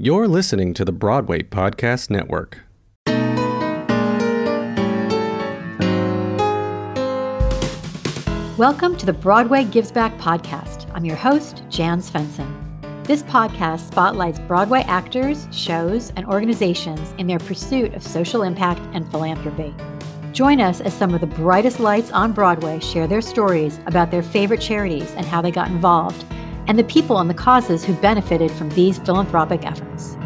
You're 0.00 0.28
listening 0.28 0.74
to 0.74 0.84
the 0.84 0.92
Broadway 0.92 1.42
Podcast 1.42 2.08
Network. 2.08 2.60
Welcome 8.56 8.96
to 8.96 9.04
the 9.04 9.12
Broadway 9.12 9.64
Gives 9.64 9.90
Back 9.90 10.16
podcast. 10.18 10.88
I'm 10.94 11.04
your 11.04 11.16
host, 11.16 11.64
Jan 11.68 11.98
Svensson. 11.98 12.48
This 13.08 13.24
podcast 13.24 13.88
spotlights 13.88 14.38
Broadway 14.38 14.82
actors, 14.82 15.48
shows, 15.50 16.12
and 16.14 16.24
organizations 16.26 17.12
in 17.18 17.26
their 17.26 17.40
pursuit 17.40 17.92
of 17.94 18.04
social 18.04 18.44
impact 18.44 18.82
and 18.94 19.10
philanthropy. 19.10 19.74
Join 20.30 20.60
us 20.60 20.80
as 20.80 20.94
some 20.94 21.12
of 21.12 21.20
the 21.20 21.26
brightest 21.26 21.80
lights 21.80 22.12
on 22.12 22.32
Broadway 22.32 22.78
share 22.78 23.08
their 23.08 23.20
stories 23.20 23.80
about 23.86 24.12
their 24.12 24.22
favorite 24.22 24.60
charities 24.60 25.12
and 25.16 25.26
how 25.26 25.42
they 25.42 25.50
got 25.50 25.72
involved, 25.72 26.24
and 26.68 26.78
the 26.78 26.84
people 26.84 27.18
and 27.18 27.28
the 27.28 27.34
causes 27.34 27.84
who 27.84 27.94
benefited 27.94 28.50
from 28.52 28.68
these 28.70 28.98
philanthropic 28.98 29.64
efforts. 29.64 30.16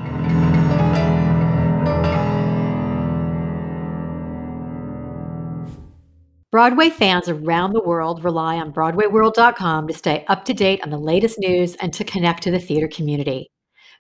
Broadway 6.51 6.91
fans 6.91 7.31
around 7.31 7.73
the 7.73 7.83
world 7.83 8.23
rely 8.23 8.59
on 8.59 8.75
BroadwayWorld.com 8.75 9.89
to 9.89 9.95
stay 9.95 10.23
up 10.29 10.45
to 10.45 10.53
date 10.53 10.81
on 10.83 10.91
the 10.91 10.99
latest 10.99 11.39
news 11.39 11.77
and 11.77 11.95
to 11.95 12.05
connect 12.05 12.43
to 12.43 12.51
the 12.51 12.59
theater 12.59 12.89
community. 12.89 13.51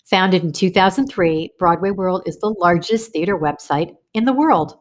Founded 0.04 0.42
in 0.42 0.52
2003, 0.52 1.52
Broadway 1.58 1.92
World 1.92 2.24
is 2.26 2.36
the 2.38 2.54
largest 2.58 3.12
theater 3.12 3.38
website 3.38 3.94
in 4.12 4.24
the 4.24 4.32
world, 4.32 4.74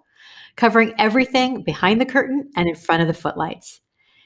covering 0.57 0.93
everything 0.97 1.63
behind 1.63 2.01
the 2.01 2.05
curtain 2.05 2.49
and 2.55 2.67
in 2.67 2.75
front 2.75 3.03
of 3.03 3.07
the 3.07 3.13
footlights. 3.13 3.80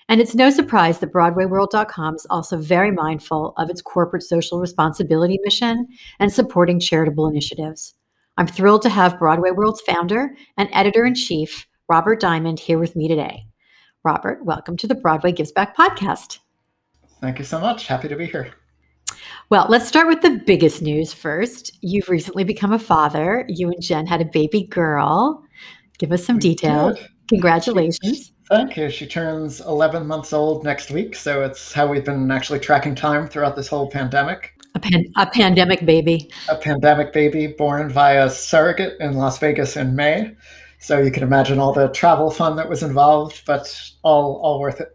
And 0.08 0.22
it's 0.22 0.36
no 0.36 0.52
surprise 0.52 1.00
that 1.00 1.12
BroadwayWorld.com 1.12 2.16
is 2.16 2.28
also 2.30 2.58
very 2.58 2.92
mindful 2.92 3.56
of 3.58 3.72
its 3.72 3.82
corporate 3.82 4.22
social 4.22 4.60
responsibility 4.60 5.40
mission 5.44 5.88
and 6.20 6.32
supporting 6.32 6.80
charitable 6.80 7.28
initiatives. 7.28 7.96
I'm 8.38 8.46
thrilled 8.46 8.84
to 8.84 8.90
have 8.90 9.18
Broadway 9.18 9.50
World's 9.50 9.82
founder 9.82 10.36
and 10.58 10.70
editor 10.74 11.06
in 11.06 11.16
chief, 11.16 11.66
Robert 11.90 12.20
Diamond 12.20 12.60
here 12.60 12.78
with 12.78 12.96
me 12.96 13.08
today. 13.08 13.48
Robert, 14.04 14.46
welcome 14.46 14.78
to 14.78 14.88
the 14.88 14.94
Broadway 14.94 15.32
Gives 15.32 15.52
Back 15.52 15.76
podcast. 15.76 16.38
Thank 17.20 17.40
you 17.40 17.46
so 17.46 17.60
much. 17.60 17.88
Happy 17.88 18.08
to 18.08 18.16
be 18.16 18.28
here. 18.28 18.52
Well, 19.50 19.66
let's 19.70 19.88
start 19.88 20.08
with 20.08 20.22
the 20.22 20.42
biggest 20.46 20.84
news 20.84 21.14
first. 21.14 21.72
You've 21.82 22.10
recently 22.10 22.44
become 22.44 22.74
a 22.74 22.80
father. 22.80 23.44
You 23.48 23.72
and 23.72 23.82
Jen 23.82 24.06
had 24.06 24.22
a 24.22 24.26
baby 24.26 24.68
girl. 24.68 25.44
Give 25.98 26.12
us 26.12 26.24
some 26.24 26.38
details. 26.38 27.00
Congratulations. 27.30 28.34
Thank 28.50 28.78
you. 28.78 28.90
She 28.90 29.08
turns 29.08 29.62
11 29.62 30.06
months 30.06 30.34
old 30.34 30.64
next 30.64 30.92
week. 30.92 31.16
So 31.16 31.44
it's 31.44 31.74
how 31.74 31.88
we've 31.88 32.06
been 32.06 32.30
actually 32.30 32.60
tracking 32.60 32.96
time 32.96 33.28
throughout 33.28 33.56
this 33.56 33.68
whole 33.68 33.90
pandemic. 33.90 34.54
A, 34.76 34.80
pan- 34.80 35.12
a 35.16 35.26
pandemic 35.26 35.86
baby. 35.86 36.30
A 36.50 36.56
pandemic 36.56 37.12
baby 37.14 37.48
born 37.48 37.90
via 37.90 38.30
surrogate 38.30 39.00
in 39.00 39.14
Las 39.14 39.40
Vegas 39.40 39.78
in 39.78 39.96
May. 39.96 40.36
So 40.80 41.00
you 41.00 41.12
can 41.12 41.24
imagine 41.24 41.58
all 41.58 41.74
the 41.74 41.88
travel 41.90 42.30
fun 42.30 42.56
that 42.58 42.70
was 42.70 42.84
involved, 42.84 43.42
but 43.48 43.74
all 44.04 44.40
all 44.44 44.60
worth 44.60 44.82
it. 44.82 44.90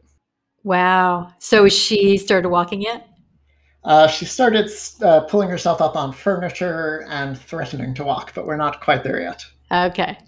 Wow. 0.62 1.32
So 1.38 1.68
she 1.68 2.18
started 2.18 2.50
walking 2.50 2.82
yet? 2.82 3.08
Uh, 3.82 4.06
she 4.06 4.26
started 4.26 4.70
uh, 5.02 5.20
pulling 5.20 5.48
herself 5.48 5.80
up 5.80 5.96
on 5.96 6.12
furniture 6.12 7.06
and 7.08 7.38
threatening 7.38 7.94
to 7.94 8.04
walk, 8.04 8.34
but 8.34 8.46
we're 8.46 8.56
not 8.56 8.80
quite 8.82 9.02
there 9.02 9.20
yet. 9.20 9.42
Okay. 9.72 10.18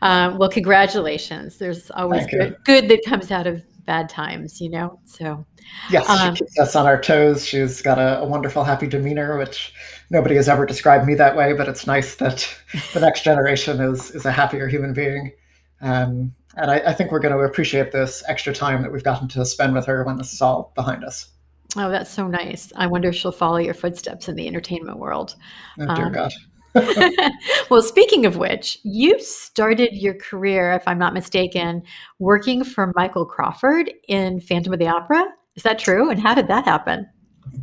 Um, 0.00 0.38
well, 0.38 0.48
congratulations. 0.48 1.58
There's 1.58 1.90
always 1.92 2.26
good, 2.26 2.56
good, 2.64 2.88
that 2.88 3.04
comes 3.04 3.30
out 3.30 3.46
of 3.46 3.62
bad 3.84 4.08
times, 4.08 4.60
you 4.60 4.70
know? 4.70 5.00
So, 5.04 5.44
yes, 5.90 6.08
um, 6.08 6.34
she 6.34 6.44
keeps 6.44 6.58
us 6.58 6.76
on 6.76 6.86
our 6.86 7.00
toes. 7.00 7.44
She's 7.44 7.82
got 7.82 7.98
a, 7.98 8.20
a, 8.20 8.24
wonderful, 8.24 8.64
happy 8.64 8.86
demeanor, 8.86 9.38
which 9.38 9.72
nobody 10.10 10.36
has 10.36 10.48
ever 10.48 10.66
described 10.66 11.06
me 11.06 11.14
that 11.16 11.36
way, 11.36 11.52
but 11.52 11.68
it's 11.68 11.86
nice 11.86 12.16
that 12.16 12.48
the 12.92 13.00
next 13.00 13.24
generation 13.24 13.80
is, 13.80 14.10
is 14.12 14.24
a 14.24 14.32
happier 14.32 14.68
human 14.68 14.92
being. 14.92 15.32
Um, 15.80 16.32
and 16.56 16.70
I, 16.70 16.76
I 16.78 16.92
think 16.92 17.10
we're 17.10 17.18
going 17.18 17.34
to 17.36 17.40
appreciate 17.40 17.92
this 17.92 18.22
extra 18.28 18.52
time 18.52 18.82
that 18.82 18.92
we've 18.92 19.02
gotten 19.02 19.26
to 19.28 19.44
spend 19.44 19.74
with 19.74 19.86
her 19.86 20.04
when 20.04 20.18
this 20.18 20.32
is 20.32 20.42
all 20.42 20.72
behind 20.74 21.02
us. 21.02 21.28
Oh, 21.76 21.90
that's 21.90 22.10
so 22.10 22.28
nice. 22.28 22.70
I 22.76 22.86
wonder 22.86 23.08
if 23.08 23.14
she'll 23.14 23.32
follow 23.32 23.56
your 23.56 23.74
footsteps 23.74 24.28
in 24.28 24.36
the 24.36 24.46
entertainment 24.46 24.98
world. 24.98 25.34
Oh, 25.80 25.94
dear 25.94 26.06
um, 26.06 26.12
God. 26.12 26.32
well, 27.70 27.82
speaking 27.82 28.24
of 28.26 28.36
which, 28.36 28.78
you 28.82 29.20
started 29.20 29.94
your 29.94 30.14
career, 30.14 30.72
if 30.72 30.82
I'm 30.86 30.98
not 30.98 31.14
mistaken, 31.14 31.82
working 32.18 32.64
for 32.64 32.92
Michael 32.96 33.26
Crawford 33.26 33.92
in 34.08 34.40
Phantom 34.40 34.72
of 34.72 34.78
the 34.78 34.88
Opera. 34.88 35.24
Is 35.54 35.62
that 35.64 35.78
true? 35.78 36.10
And 36.10 36.18
how 36.20 36.34
did 36.34 36.48
that 36.48 36.64
happen? 36.64 37.06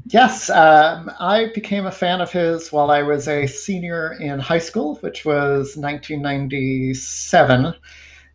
Yes, 0.08 0.50
um, 0.50 1.12
I 1.20 1.52
became 1.54 1.86
a 1.86 1.92
fan 1.92 2.22
of 2.22 2.32
his 2.32 2.72
while 2.72 2.92
I 2.92 3.02
was 3.02 3.28
a 3.28 3.48
senior 3.48 4.14
in 4.20 4.40
high 4.40 4.60
school, 4.60 4.96
which 4.98 5.26
was 5.26 5.76
1997. 5.76 7.74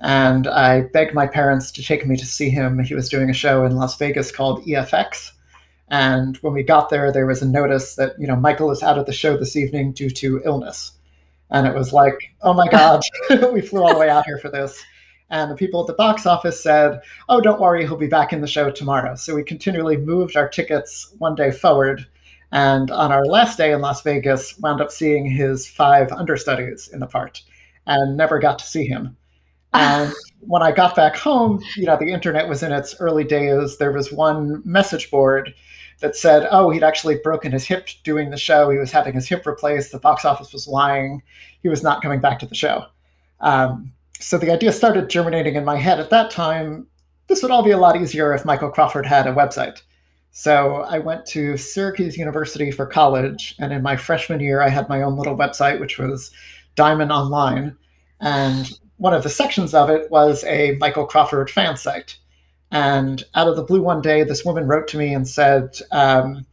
And 0.01 0.47
I 0.49 0.83
begged 0.93 1.15
my 1.15 1.27
parents 1.27 1.71
to 1.73 1.83
take 1.83 2.07
me 2.07 2.17
to 2.17 2.27
see 2.27 2.51
him. 2.51 2.79
He 2.81 2.95
was 2.95 3.09
doing 3.09 3.31
a 3.31 3.35
show 3.35 3.65
in 3.65 3.77
Las 3.77 3.97
Vegas 3.97 4.33
called 4.33 4.65
EFX. 4.67 5.33
And 5.95 6.37
when 6.39 6.55
we 6.55 6.65
got 6.65 6.91
there, 6.91 7.13
there 7.13 7.25
was 7.25 7.41
a 7.41 7.47
notice 7.47 7.95
that, 7.95 8.19
you 8.19 8.27
know, 8.27 8.35
Michael 8.35 8.73
is 8.73 8.83
out 8.83 8.99
of 8.99 9.07
the 9.07 9.13
show 9.13 9.37
this 9.37 9.55
evening 9.55 9.93
due 9.93 10.11
to 10.11 10.43
illness. 10.45 10.91
And 11.53 11.69
it 11.69 11.75
was 11.75 11.93
like, 11.93 12.35
oh 12.43 12.53
my 12.53 12.67
God, 12.67 13.01
we 13.53 13.61
flew 13.61 13.85
all 13.85 13.93
the 13.93 14.01
way 14.01 14.09
out 14.09 14.27
here 14.27 14.39
for 14.39 14.51
this. 14.51 14.83
And 15.31 15.53
the 15.53 15.55
people 15.55 15.81
at 15.81 15.87
the 15.87 15.93
box 15.93 16.27
office 16.27 16.61
said, 16.61 17.01
oh, 17.29 17.41
don't 17.41 17.61
worry, 17.61 17.85
he'll 17.85 17.97
be 17.97 18.09
back 18.09 18.33
in 18.33 18.41
the 18.41 18.49
show 18.49 18.73
tomorrow. 18.73 19.15
So 19.15 19.37
we 19.37 19.45
continually 19.45 19.97
moved 19.97 20.37
our 20.37 20.49
tickets 20.49 21.15
one 21.19 21.37
day 21.37 21.53
forward. 21.53 22.05
And 22.51 22.91
on 22.91 23.13
our 23.13 23.25
last 23.25 23.57
day 23.57 23.71
in 23.71 23.81
Las 23.81 24.03
Vegas, 24.03 24.59
wound 24.59 24.81
up 24.81 24.91
seeing 24.91 25.25
his 25.25 25.65
five 25.65 26.11
understudies 26.11 26.89
in 26.89 26.99
the 26.99 27.07
part 27.07 27.41
and 27.87 28.17
never 28.17 28.41
got 28.41 28.59
to 28.59 28.67
see 28.67 28.85
him. 28.85 29.17
And 29.75 30.13
when 30.41 30.63
I 30.63 30.71
got 30.71 30.95
back 30.95 31.17
home, 31.17 31.61
you 31.77 31.87
know, 31.87 31.97
the 31.97 32.13
internet 32.13 32.49
was 32.49 32.63
in 32.63 32.71
its 32.71 32.95
early 33.01 33.25
days. 33.25 33.77
There 33.77 33.91
was 33.91 34.13
one 34.13 34.63
message 34.65 35.11
board 35.11 35.53
that 36.01 36.17
said, 36.17 36.47
oh, 36.51 36.71
he'd 36.71 36.83
actually 36.83 37.17
broken 37.17 37.53
his 37.53 37.65
hip 37.65 37.89
doing 38.03 38.31
the 38.31 38.37
show. 38.37 38.71
He 38.71 38.79
was 38.79 38.93
having 38.93 39.15
his 39.15 39.29
hip 39.29 39.47
replaced. 39.47 39.93
The 39.93 39.99
box 39.99 40.25
office 40.25 40.53
was 40.53 40.69
lying. 40.69 41.23
He 41.63 41.69
was 41.69 41.83
not 41.83 42.03
coming 42.03 42.21
back 42.21 42.39
to 42.41 42.47
the 42.47 42.55
show. 42.55 42.85
Um, 43.41 43.93
so 44.21 44.39
the 44.39 44.53
idea 44.53 44.73
started 44.73 45.11
germinating 45.11 45.55
in 45.55 45.65
my 45.65 45.77
head. 45.77 46.01
At 46.01 46.11
that 46.11 46.31
time, 46.31 46.87
this 47.27 47.43
would 47.43 47.51
all 47.51 47.63
be 47.63 47.71
a 47.71 47.79
lot 47.79 47.97
easier 47.97 48.35
if 48.35 48.45
Michael 48.45 48.71
Crawford 48.71 49.07
had 49.07 49.27
a 49.27 49.35
website. 49.35 49.83
So 50.31 50.83
I 50.89 50.99
went 50.99 51.27
to 51.27 51.57
Syracuse 51.57 52.19
University 52.19 52.71
for 52.71 52.87
college. 52.87 53.55
And 53.59 53.73
in 53.73 53.83
my 53.83 53.97
freshman 53.97 54.41
year, 54.41 54.61
I 54.61 54.69
had 54.69 54.89
my 54.89 55.03
own 55.03 55.17
little 55.17 55.37
website, 55.37 55.79
which 55.79 55.99
was 55.99 56.31
Diamond 56.75 57.13
Online. 57.13 57.77
And 58.21 58.71
one 58.97 59.15
of 59.15 59.23
the 59.23 59.29
sections 59.29 59.75
of 59.75 59.91
it 59.91 60.11
was 60.11 60.43
a 60.45 60.77
Michael 60.81 61.07
Crawford 61.07 61.51
fan 61.51 61.77
site. 61.77 62.19
And 62.75 63.23
out 63.37 63.47
of 63.47 63.55
the 63.55 63.63
blue 63.63 63.83
one 63.83 64.03
day, 64.03 64.25
this 64.25 64.45
woman 64.45 64.67
wrote 64.67 64.89
to 64.89 64.99
me 64.99 65.15
and 65.15 65.29
said, 65.29 65.79
um, 65.93 66.45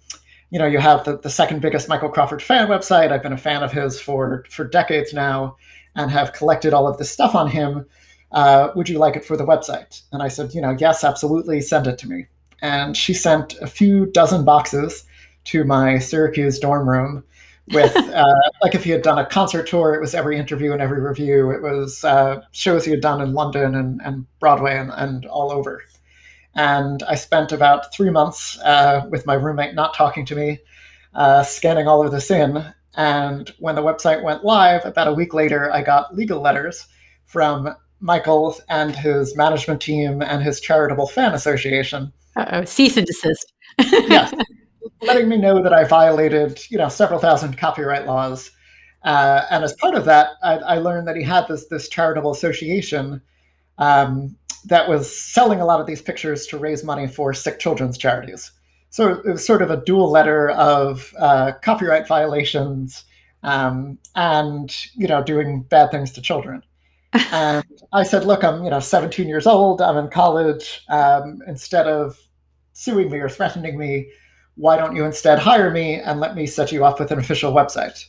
you 0.51 0.59
know, 0.59 0.67
you 0.67 0.77
have 0.77 1.03
the, 1.03 1.17
the 1.17 1.31
second 1.31 1.61
biggest 1.61 1.89
Michael 1.89 2.09
Crawford 2.09 2.43
fan 2.43 2.67
website. 2.67 3.11
I've 3.11 3.23
been 3.23 3.33
a 3.33 3.37
fan 3.37 3.63
of 3.63 3.71
his 3.71 3.99
for, 3.99 4.45
for 4.47 4.63
decades 4.63 5.13
now 5.13 5.57
and 5.95 6.11
have 6.11 6.31
collected 6.33 6.75
all 6.75 6.87
of 6.87 6.99
this 6.99 7.09
stuff 7.09 7.33
on 7.33 7.49
him. 7.49 7.87
Uh, 8.31 8.69
would 8.75 8.87
you 8.87 8.99
like 8.99 9.15
it 9.15 9.25
for 9.25 9.35
the 9.35 9.43
website? 9.43 10.03
And 10.11 10.21
I 10.21 10.27
said, 10.27 10.53
you 10.53 10.61
know, 10.61 10.77
yes, 10.77 11.03
absolutely, 11.03 11.59
send 11.59 11.87
it 11.87 11.97
to 11.97 12.07
me. 12.07 12.27
And 12.61 12.95
she 12.95 13.15
sent 13.15 13.55
a 13.59 13.65
few 13.65 14.05
dozen 14.05 14.45
boxes 14.45 15.05
to 15.45 15.63
my 15.63 15.97
Syracuse 15.97 16.59
dorm 16.59 16.87
room 16.87 17.23
with, 17.69 17.95
uh, 17.95 18.49
like, 18.61 18.75
if 18.75 18.83
he 18.83 18.91
had 18.91 19.01
done 19.01 19.17
a 19.17 19.25
concert 19.25 19.65
tour, 19.65 19.95
it 19.95 20.01
was 20.01 20.13
every 20.13 20.37
interview 20.37 20.71
and 20.71 20.83
every 20.83 21.01
review. 21.01 21.49
It 21.49 21.63
was 21.63 22.03
uh, 22.03 22.43
shows 22.51 22.85
he 22.85 22.91
had 22.91 23.01
done 23.01 23.21
in 23.21 23.33
London 23.33 23.73
and, 23.73 23.99
and 24.05 24.27
Broadway 24.39 24.77
and, 24.77 24.91
and 24.95 25.25
all 25.25 25.51
over. 25.51 25.81
And 26.55 27.01
I 27.03 27.15
spent 27.15 27.51
about 27.51 27.93
three 27.93 28.09
months 28.09 28.59
uh, 28.59 29.05
with 29.09 29.25
my 29.25 29.35
roommate 29.35 29.73
not 29.73 29.93
talking 29.93 30.25
to 30.25 30.35
me, 30.35 30.59
uh, 31.13 31.43
scanning 31.43 31.87
all 31.87 32.05
of 32.05 32.11
this 32.11 32.29
in. 32.29 32.63
And 32.95 33.53
when 33.59 33.75
the 33.75 33.81
website 33.81 34.21
went 34.21 34.43
live, 34.43 34.85
about 34.85 35.07
a 35.07 35.13
week 35.13 35.33
later, 35.33 35.71
I 35.71 35.81
got 35.81 36.15
legal 36.15 36.41
letters 36.41 36.87
from 37.25 37.73
Michael 38.01 38.57
and 38.67 38.95
his 38.95 39.37
management 39.37 39.81
team 39.81 40.21
and 40.21 40.43
his 40.43 40.59
charitable 40.59 41.07
fan 41.07 41.33
association. 41.33 42.11
oh, 42.35 42.65
cease 42.65 42.97
and 42.97 43.07
desist. 43.07 43.53
yes, 43.79 44.33
letting 45.01 45.29
me 45.29 45.37
know 45.37 45.63
that 45.63 45.73
I 45.73 45.85
violated, 45.85 46.59
you 46.69 46.77
know, 46.77 46.89
several 46.89 47.19
thousand 47.19 47.57
copyright 47.57 48.05
laws. 48.05 48.51
Uh, 49.03 49.45
and 49.49 49.63
as 49.63 49.73
part 49.73 49.95
of 49.95 50.05
that, 50.05 50.29
I, 50.43 50.57
I, 50.57 50.77
learned 50.77 51.07
that 51.07 51.15
he 51.15 51.23
had 51.23 51.47
this 51.47 51.67
this 51.67 51.89
charitable 51.89 52.29
association 52.31 53.19
um, 53.79 54.37
that 54.65 54.87
was 54.87 55.15
selling 55.15 55.59
a 55.59 55.65
lot 55.65 55.79
of 55.79 55.87
these 55.87 56.01
pictures 56.01 56.45
to 56.47 56.57
raise 56.57 56.83
money 56.83 57.07
for 57.07 57.33
sick 57.33 57.59
children's 57.59 57.97
charities. 57.97 58.51
So 58.89 59.09
it 59.09 59.25
was 59.25 59.45
sort 59.45 59.61
of 59.61 59.71
a 59.71 59.83
dual 59.83 60.11
letter 60.11 60.49
of 60.51 61.13
uh, 61.17 61.53
copyright 61.61 62.07
violations 62.07 63.05
um, 63.43 63.97
and 64.15 64.75
you 64.93 65.07
know 65.07 65.23
doing 65.23 65.63
bad 65.63 65.91
things 65.91 66.11
to 66.13 66.21
children. 66.21 66.63
and 67.31 67.65
I 67.93 68.03
said, 68.03 68.25
"Look, 68.25 68.43
I'm 68.43 68.63
you 68.63 68.69
know 68.69 68.79
17 68.79 69.27
years 69.27 69.47
old. 69.47 69.81
I'm 69.81 69.97
in 69.97 70.09
college. 70.09 70.83
Um, 70.89 71.39
instead 71.47 71.87
of 71.87 72.17
suing 72.73 73.09
me 73.09 73.19
or 73.19 73.29
threatening 73.29 73.77
me, 73.77 74.09
why 74.55 74.77
don't 74.77 74.95
you 74.95 75.05
instead 75.05 75.39
hire 75.39 75.71
me 75.71 75.95
and 75.95 76.19
let 76.19 76.35
me 76.35 76.45
set 76.45 76.71
you 76.71 76.85
up 76.85 76.99
with 76.99 77.11
an 77.11 77.19
official 77.19 77.53
website?" 77.53 78.05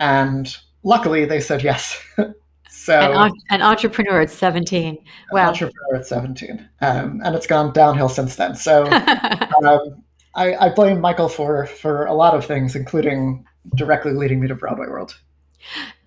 And 0.00 0.54
luckily, 0.82 1.24
they 1.24 1.40
said 1.40 1.62
yes. 1.62 2.00
so 2.68 2.98
an, 2.98 3.32
an, 3.50 3.62
entrepreneur 3.62 4.20
at 4.20 4.30
17. 4.30 4.98
Wow. 5.32 5.48
entrepreneur 5.48 5.96
at 5.96 6.06
17. 6.06 6.68
Um, 6.80 7.20
and 7.24 7.34
it's 7.34 7.46
gone 7.46 7.72
downhill 7.72 8.08
since 8.08 8.36
then. 8.36 8.54
So 8.54 8.84
um, 9.64 10.02
I, 10.34 10.54
I 10.54 10.68
blame 10.74 11.00
Michael 11.00 11.28
for 11.28 11.66
for 11.66 12.06
a 12.06 12.14
lot 12.14 12.34
of 12.34 12.44
things, 12.44 12.76
including 12.76 13.44
directly 13.74 14.12
leading 14.12 14.40
me 14.40 14.48
to 14.48 14.54
Broadway 14.54 14.86
World. 14.86 15.18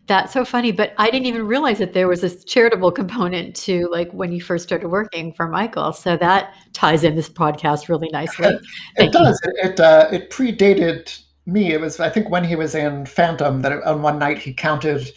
That's 0.07 0.33
so 0.33 0.43
funny, 0.43 0.71
but 0.71 0.93
I 0.97 1.09
didn't 1.09 1.27
even 1.27 1.45
realize 1.45 1.77
that 1.77 1.93
there 1.93 2.07
was 2.07 2.21
this 2.21 2.43
charitable 2.43 2.91
component 2.91 3.55
to 3.57 3.87
like 3.91 4.11
when 4.11 4.31
you 4.31 4.41
first 4.41 4.63
started 4.63 4.89
working 4.89 5.31
for 5.31 5.47
Michael. 5.47 5.93
So 5.93 6.17
that 6.17 6.53
ties 6.73 7.03
in 7.03 7.15
this 7.15 7.29
podcast 7.29 7.87
really 7.87 8.09
nicely. 8.11 8.57
it 8.97 9.11
does. 9.11 9.39
You. 9.45 9.53
It 9.63 9.79
uh, 9.79 10.07
it 10.11 10.29
predated 10.29 11.17
me. 11.45 11.73
It 11.73 11.81
was 11.81 11.99
I 11.99 12.09
think 12.09 12.29
when 12.29 12.43
he 12.43 12.55
was 12.55 12.75
in 12.75 13.05
Phantom 13.05 13.61
that 13.61 13.83
on 13.83 14.01
one 14.01 14.19
night 14.19 14.37
he 14.37 14.53
counted 14.53 15.11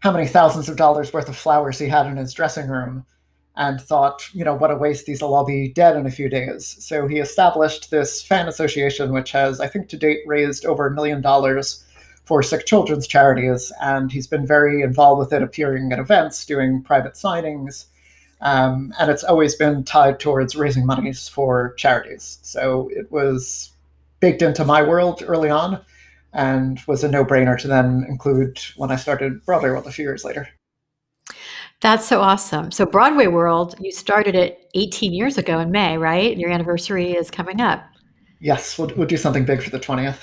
how 0.00 0.12
many 0.12 0.26
thousands 0.26 0.68
of 0.68 0.76
dollars 0.76 1.12
worth 1.12 1.28
of 1.28 1.36
flowers 1.36 1.78
he 1.78 1.88
had 1.88 2.06
in 2.06 2.16
his 2.16 2.32
dressing 2.32 2.68
room 2.68 3.04
and 3.56 3.80
thought, 3.80 4.22
you 4.32 4.44
know, 4.44 4.54
what 4.54 4.70
a 4.70 4.76
waste, 4.76 5.06
these 5.06 5.20
will 5.20 5.34
all 5.34 5.44
be 5.44 5.68
dead 5.68 5.96
in 5.96 6.06
a 6.06 6.10
few 6.10 6.28
days. 6.28 6.76
So 6.78 7.08
he 7.08 7.18
established 7.18 7.90
this 7.90 8.22
fan 8.22 8.46
association, 8.46 9.12
which 9.12 9.32
has, 9.32 9.60
I 9.60 9.66
think, 9.66 9.88
to 9.88 9.96
date 9.96 10.20
raised 10.26 10.64
over 10.64 10.86
a 10.86 10.94
million 10.94 11.20
dollars 11.20 11.84
for 12.24 12.40
sick 12.42 12.66
children's 12.66 13.08
charities. 13.08 13.72
And 13.80 14.12
he's 14.12 14.28
been 14.28 14.46
very 14.46 14.82
involved 14.82 15.18
with 15.18 15.32
it, 15.32 15.42
appearing 15.42 15.90
at 15.92 15.98
events, 15.98 16.46
doing 16.46 16.82
private 16.82 17.14
signings. 17.14 17.86
Um, 18.40 18.94
and 19.00 19.10
it's 19.10 19.24
always 19.24 19.56
been 19.56 19.82
tied 19.82 20.20
towards 20.20 20.54
raising 20.54 20.86
monies 20.86 21.26
for 21.26 21.74
charities. 21.74 22.38
So 22.42 22.88
it 22.92 23.10
was 23.10 23.72
baked 24.20 24.42
into 24.42 24.64
my 24.64 24.82
world 24.82 25.24
early 25.26 25.50
on 25.50 25.84
and 26.32 26.80
was 26.86 27.04
a 27.04 27.08
no 27.08 27.24
brainer 27.24 27.58
to 27.60 27.68
then 27.68 28.04
include 28.08 28.58
when 28.76 28.90
I 28.90 28.96
started 28.96 29.44
Broadway 29.44 29.70
World 29.70 29.86
a 29.86 29.92
few 29.92 30.04
years 30.04 30.24
later. 30.24 30.48
That's 31.80 32.06
so 32.06 32.20
awesome. 32.20 32.70
So 32.72 32.84
Broadway 32.84 33.28
World, 33.28 33.76
you 33.78 33.92
started 33.92 34.34
it 34.34 34.68
18 34.74 35.12
years 35.12 35.38
ago 35.38 35.60
in 35.60 35.70
May, 35.70 35.96
right? 35.96 36.36
Your 36.36 36.50
anniversary 36.50 37.12
is 37.12 37.30
coming 37.30 37.60
up. 37.60 37.84
Yes, 38.40 38.78
we'll, 38.78 38.90
we'll 38.96 39.06
do 39.06 39.16
something 39.16 39.44
big 39.44 39.62
for 39.62 39.70
the 39.70 39.78
20th. 39.78 40.18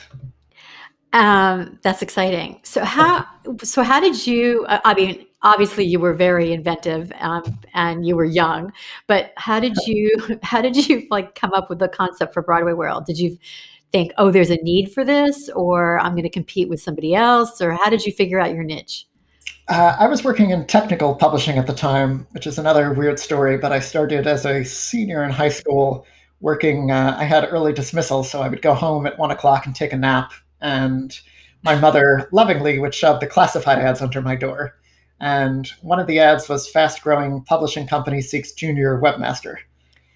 Um, 1.14 1.80
that's 1.82 2.02
exciting. 2.02 2.60
So 2.64 2.84
how 2.84 3.26
so 3.64 3.84
how 3.84 4.02
did 4.02 4.28
you? 4.28 4.66
I 4.68 4.94
mean, 4.94 5.26
obviously 5.44 5.86
you 5.86 5.98
were 5.98 6.14
very 6.14 6.52
inventive 6.52 7.10
um, 7.22 7.58
and 7.74 8.06
you 8.06 8.18
were 8.18 8.26
young, 8.26 8.74
but 9.08 9.32
how 9.38 9.62
did 9.62 9.78
you 9.88 10.12
how 10.44 10.62
did 10.62 10.76
you 10.76 11.08
like 11.10 11.34
come 11.34 11.54
up 11.54 11.70
with 11.70 11.80
the 11.80 11.88
concept 11.88 12.34
for 12.34 12.42
Broadway 12.42 12.74
World? 12.74 13.06
Did 13.06 13.18
you 13.18 13.38
think, 13.92 14.12
oh, 14.18 14.32
there's 14.32 14.50
a 14.50 14.58
need 14.58 14.92
for 14.92 15.04
this, 15.04 15.50
or 15.50 16.00
I'm 16.00 16.12
going 16.12 16.24
to 16.24 16.30
compete 16.30 16.70
with 16.70 16.82
somebody 16.82 17.16
else, 17.16 17.62
or 17.62 17.72
how 17.72 17.90
did 17.90 18.06
you 18.06 18.12
figure 18.12 18.40
out 18.40 18.54
your 18.54 18.64
niche? 18.64 19.08
Uh, 19.68 19.96
I 20.00 20.08
was 20.08 20.24
working 20.24 20.52
in 20.52 20.68
technical 20.68 21.16
publishing 21.16 21.58
at 21.58 21.66
the 21.66 21.74
time, 21.74 22.28
which 22.32 22.46
is 22.46 22.60
another 22.60 22.94
weird 22.94 23.20
story. 23.20 23.58
But 23.58 23.72
I 23.72 23.80
started 23.80 24.28
as 24.28 24.46
a 24.46 24.64
senior 24.64 25.24
in 25.24 25.32
high 25.32 25.50
school, 25.50 26.06
working. 26.40 26.92
Uh, 26.92 27.16
I 27.18 27.24
had 27.24 27.48
early 27.50 27.74
dismissal, 27.74 28.24
so 28.24 28.42
I 28.42 28.48
would 28.48 28.62
go 28.62 28.74
home 28.74 29.08
at 29.08 29.18
one 29.18 29.32
o'clock 29.32 29.66
and 29.66 29.76
take 29.76 29.94
a 29.94 29.98
nap. 29.98 30.34
And 30.62 31.18
my 31.64 31.76
mother 31.76 32.30
lovingly 32.32 32.78
would 32.78 32.94
shove 32.94 33.20
the 33.20 33.28
classified 33.28 33.80
ads 33.80 34.02
under 34.02 34.22
my 34.22 34.36
door. 34.36 34.76
And 35.20 35.68
one 35.82 36.00
of 36.00 36.08
the 36.08 36.20
ads 36.20 36.48
was 36.48 36.70
fast 36.70 37.02
growing 37.02 37.44
publishing 37.44 37.88
company 37.88 38.22
seeks 38.22 38.52
junior 38.52 39.00
webmaster. 39.02 39.56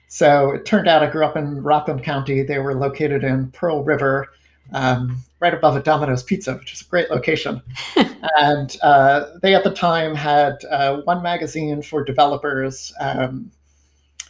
So 0.09 0.49
it 0.51 0.65
turned 0.65 0.87
out 0.87 1.03
I 1.03 1.09
grew 1.09 1.23
up 1.23 1.37
in 1.37 1.61
Rockland 1.61 2.03
County. 2.03 2.41
They 2.41 2.57
were 2.57 2.73
located 2.73 3.23
in 3.23 3.51
Pearl 3.51 3.83
River, 3.83 4.27
um, 4.73 5.19
right 5.39 5.53
above 5.53 5.75
a 5.75 5.83
Domino's 5.83 6.23
Pizza, 6.23 6.55
which 6.55 6.73
is 6.73 6.81
a 6.81 6.85
great 6.85 7.11
location. 7.11 7.61
and 8.39 8.75
uh, 8.81 9.27
they 9.43 9.53
at 9.53 9.63
the 9.63 9.71
time 9.71 10.15
had 10.15 10.65
uh, 10.71 11.01
one 11.01 11.21
magazine 11.21 11.83
for 11.83 12.03
developers. 12.03 12.91
Um, 12.99 13.51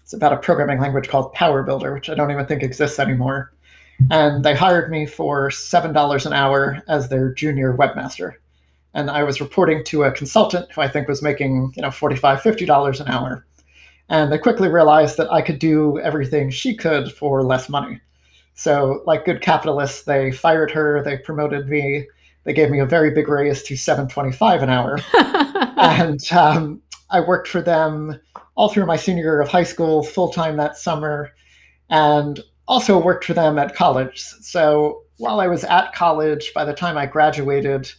it's 0.03 0.11
about 0.11 0.33
a 0.33 0.37
programming 0.37 0.81
language 0.81 1.07
called 1.07 1.31
Power 1.31 1.63
Builder, 1.63 1.93
which 1.93 2.09
I 2.09 2.13
don't 2.13 2.29
even 2.29 2.45
think 2.45 2.61
exists 2.61 2.99
anymore. 2.99 3.53
And 4.11 4.43
they 4.43 4.55
hired 4.55 4.91
me 4.91 5.05
for 5.05 5.49
$7 5.49 6.25
an 6.25 6.33
hour 6.33 6.83
as 6.89 7.07
their 7.07 7.33
junior 7.33 7.73
webmaster. 7.73 8.33
And 8.93 9.09
I 9.09 9.23
was 9.23 9.39
reporting 9.39 9.83
to 9.85 10.03
a 10.03 10.11
consultant 10.11 10.69
who 10.73 10.81
I 10.81 10.89
think 10.89 11.07
was 11.07 11.21
making, 11.21 11.71
you 11.75 11.83
know, 11.83 11.89
$45, 11.89 12.41
$50 12.41 12.99
an 12.99 13.07
hour. 13.07 13.45
And 14.09 14.31
they 14.31 14.37
quickly 14.37 14.67
realized 14.69 15.17
that 15.17 15.31
I 15.31 15.41
could 15.41 15.59
do 15.59 15.99
everything 15.99 16.49
she 16.49 16.75
could 16.75 17.11
for 17.11 17.43
less 17.43 17.69
money. 17.69 18.01
So, 18.55 19.03
like 19.05 19.25
good 19.25 19.41
capitalists, 19.41 20.03
they 20.03 20.31
fired 20.31 20.71
her, 20.71 21.01
they 21.01 21.17
promoted 21.17 21.69
me, 21.69 22.07
they 22.43 22.53
gave 22.53 22.69
me 22.69 22.79
a 22.79 22.85
very 22.85 23.11
big 23.11 23.29
raise 23.29 23.63
to 23.63 23.77
725 23.77 24.63
an 24.63 24.69
hour. 24.69 24.99
and 25.77 26.19
um, 26.33 26.81
I 27.09 27.21
worked 27.21 27.47
for 27.47 27.61
them 27.61 28.19
all 28.55 28.69
through 28.69 28.85
my 28.85 28.97
senior 28.97 29.23
year 29.23 29.41
of 29.41 29.47
high 29.47 29.63
school, 29.63 30.03
full 30.03 30.29
time 30.29 30.57
that 30.57 30.77
summer, 30.77 31.31
and 31.89 32.39
also 32.67 33.01
worked 33.01 33.25
for 33.25 33.33
them 33.33 33.57
at 33.57 33.75
college. 33.75 34.21
So 34.21 35.03
while 35.17 35.39
I 35.39 35.47
was 35.47 35.63
at 35.63 35.93
college, 35.93 36.53
by 36.53 36.65
the 36.65 36.73
time 36.73 36.97
I 36.97 37.05
graduated, 37.05 37.91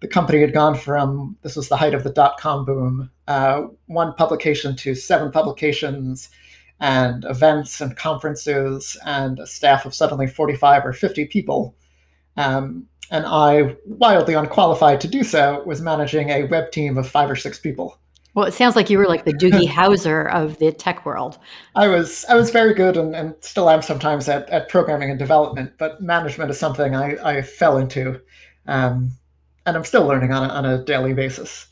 the 0.00 0.08
company 0.08 0.40
had 0.40 0.52
gone 0.52 0.74
from 0.74 1.36
this 1.42 1.56
was 1.56 1.68
the 1.68 1.76
height 1.76 1.94
of 1.94 2.04
the 2.04 2.10
dot 2.10 2.38
com 2.38 2.64
boom, 2.64 3.10
uh, 3.26 3.62
one 3.86 4.14
publication 4.14 4.76
to 4.76 4.94
seven 4.94 5.30
publications 5.30 6.28
and 6.80 7.24
events 7.24 7.80
and 7.80 7.96
conferences 7.96 8.96
and 9.06 9.38
a 9.38 9.46
staff 9.46 9.86
of 9.86 9.94
suddenly 9.94 10.26
45 10.26 10.84
or 10.84 10.92
50 10.92 11.26
people. 11.26 11.74
Um, 12.36 12.86
and 13.10 13.24
I, 13.26 13.76
wildly 13.86 14.34
unqualified 14.34 15.00
to 15.02 15.08
do 15.08 15.22
so, 15.22 15.62
was 15.64 15.80
managing 15.80 16.30
a 16.30 16.44
web 16.44 16.72
team 16.72 16.98
of 16.98 17.08
five 17.08 17.30
or 17.30 17.36
six 17.36 17.58
people. 17.58 17.98
Well, 18.34 18.46
it 18.46 18.52
sounds 18.52 18.74
like 18.74 18.90
you 18.90 18.98
were 18.98 19.06
like 19.06 19.24
the 19.24 19.32
Doogie 19.32 19.68
Howser 19.68 20.32
of 20.32 20.58
the 20.58 20.72
tech 20.72 21.06
world. 21.06 21.38
I 21.76 21.86
was 21.86 22.24
I 22.28 22.34
was 22.34 22.50
very 22.50 22.74
good 22.74 22.96
and, 22.96 23.14
and 23.14 23.34
still 23.40 23.70
am 23.70 23.82
sometimes 23.82 24.28
at, 24.28 24.48
at 24.50 24.68
programming 24.68 25.10
and 25.10 25.18
development, 25.18 25.74
but 25.78 26.02
management 26.02 26.50
is 26.50 26.58
something 26.58 26.96
I, 26.96 27.16
I 27.22 27.42
fell 27.42 27.78
into. 27.78 28.20
Um, 28.66 29.12
and 29.66 29.76
I'm 29.76 29.84
still 29.84 30.06
learning 30.06 30.32
on 30.32 30.48
a, 30.48 30.52
on 30.52 30.64
a 30.64 30.84
daily 30.84 31.12
basis. 31.12 31.66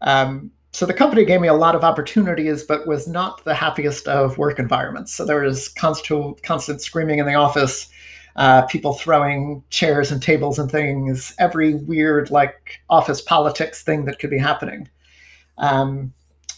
Um, 0.00 0.50
so 0.72 0.86
the 0.86 0.94
company 0.94 1.24
gave 1.24 1.40
me 1.40 1.48
a 1.48 1.54
lot 1.54 1.74
of 1.74 1.84
opportunities, 1.84 2.62
but 2.62 2.86
was 2.86 3.06
not 3.06 3.44
the 3.44 3.54
happiest 3.54 4.08
of 4.08 4.38
work 4.38 4.58
environments. 4.58 5.12
So 5.12 5.26
there 5.26 5.40
was 5.40 5.68
constant, 5.68 6.42
constant 6.42 6.80
screaming 6.80 7.18
in 7.18 7.26
the 7.26 7.34
office, 7.34 7.88
uh, 8.36 8.62
people 8.62 8.94
throwing 8.94 9.62
chairs 9.68 10.10
and 10.10 10.22
tables 10.22 10.58
and 10.58 10.70
things, 10.70 11.34
every 11.38 11.74
weird 11.74 12.30
like 12.30 12.80
office 12.88 13.20
politics 13.20 13.82
thing 13.82 14.06
that 14.06 14.18
could 14.18 14.30
be 14.30 14.38
happening. 14.38 14.88
Um, 15.58 16.14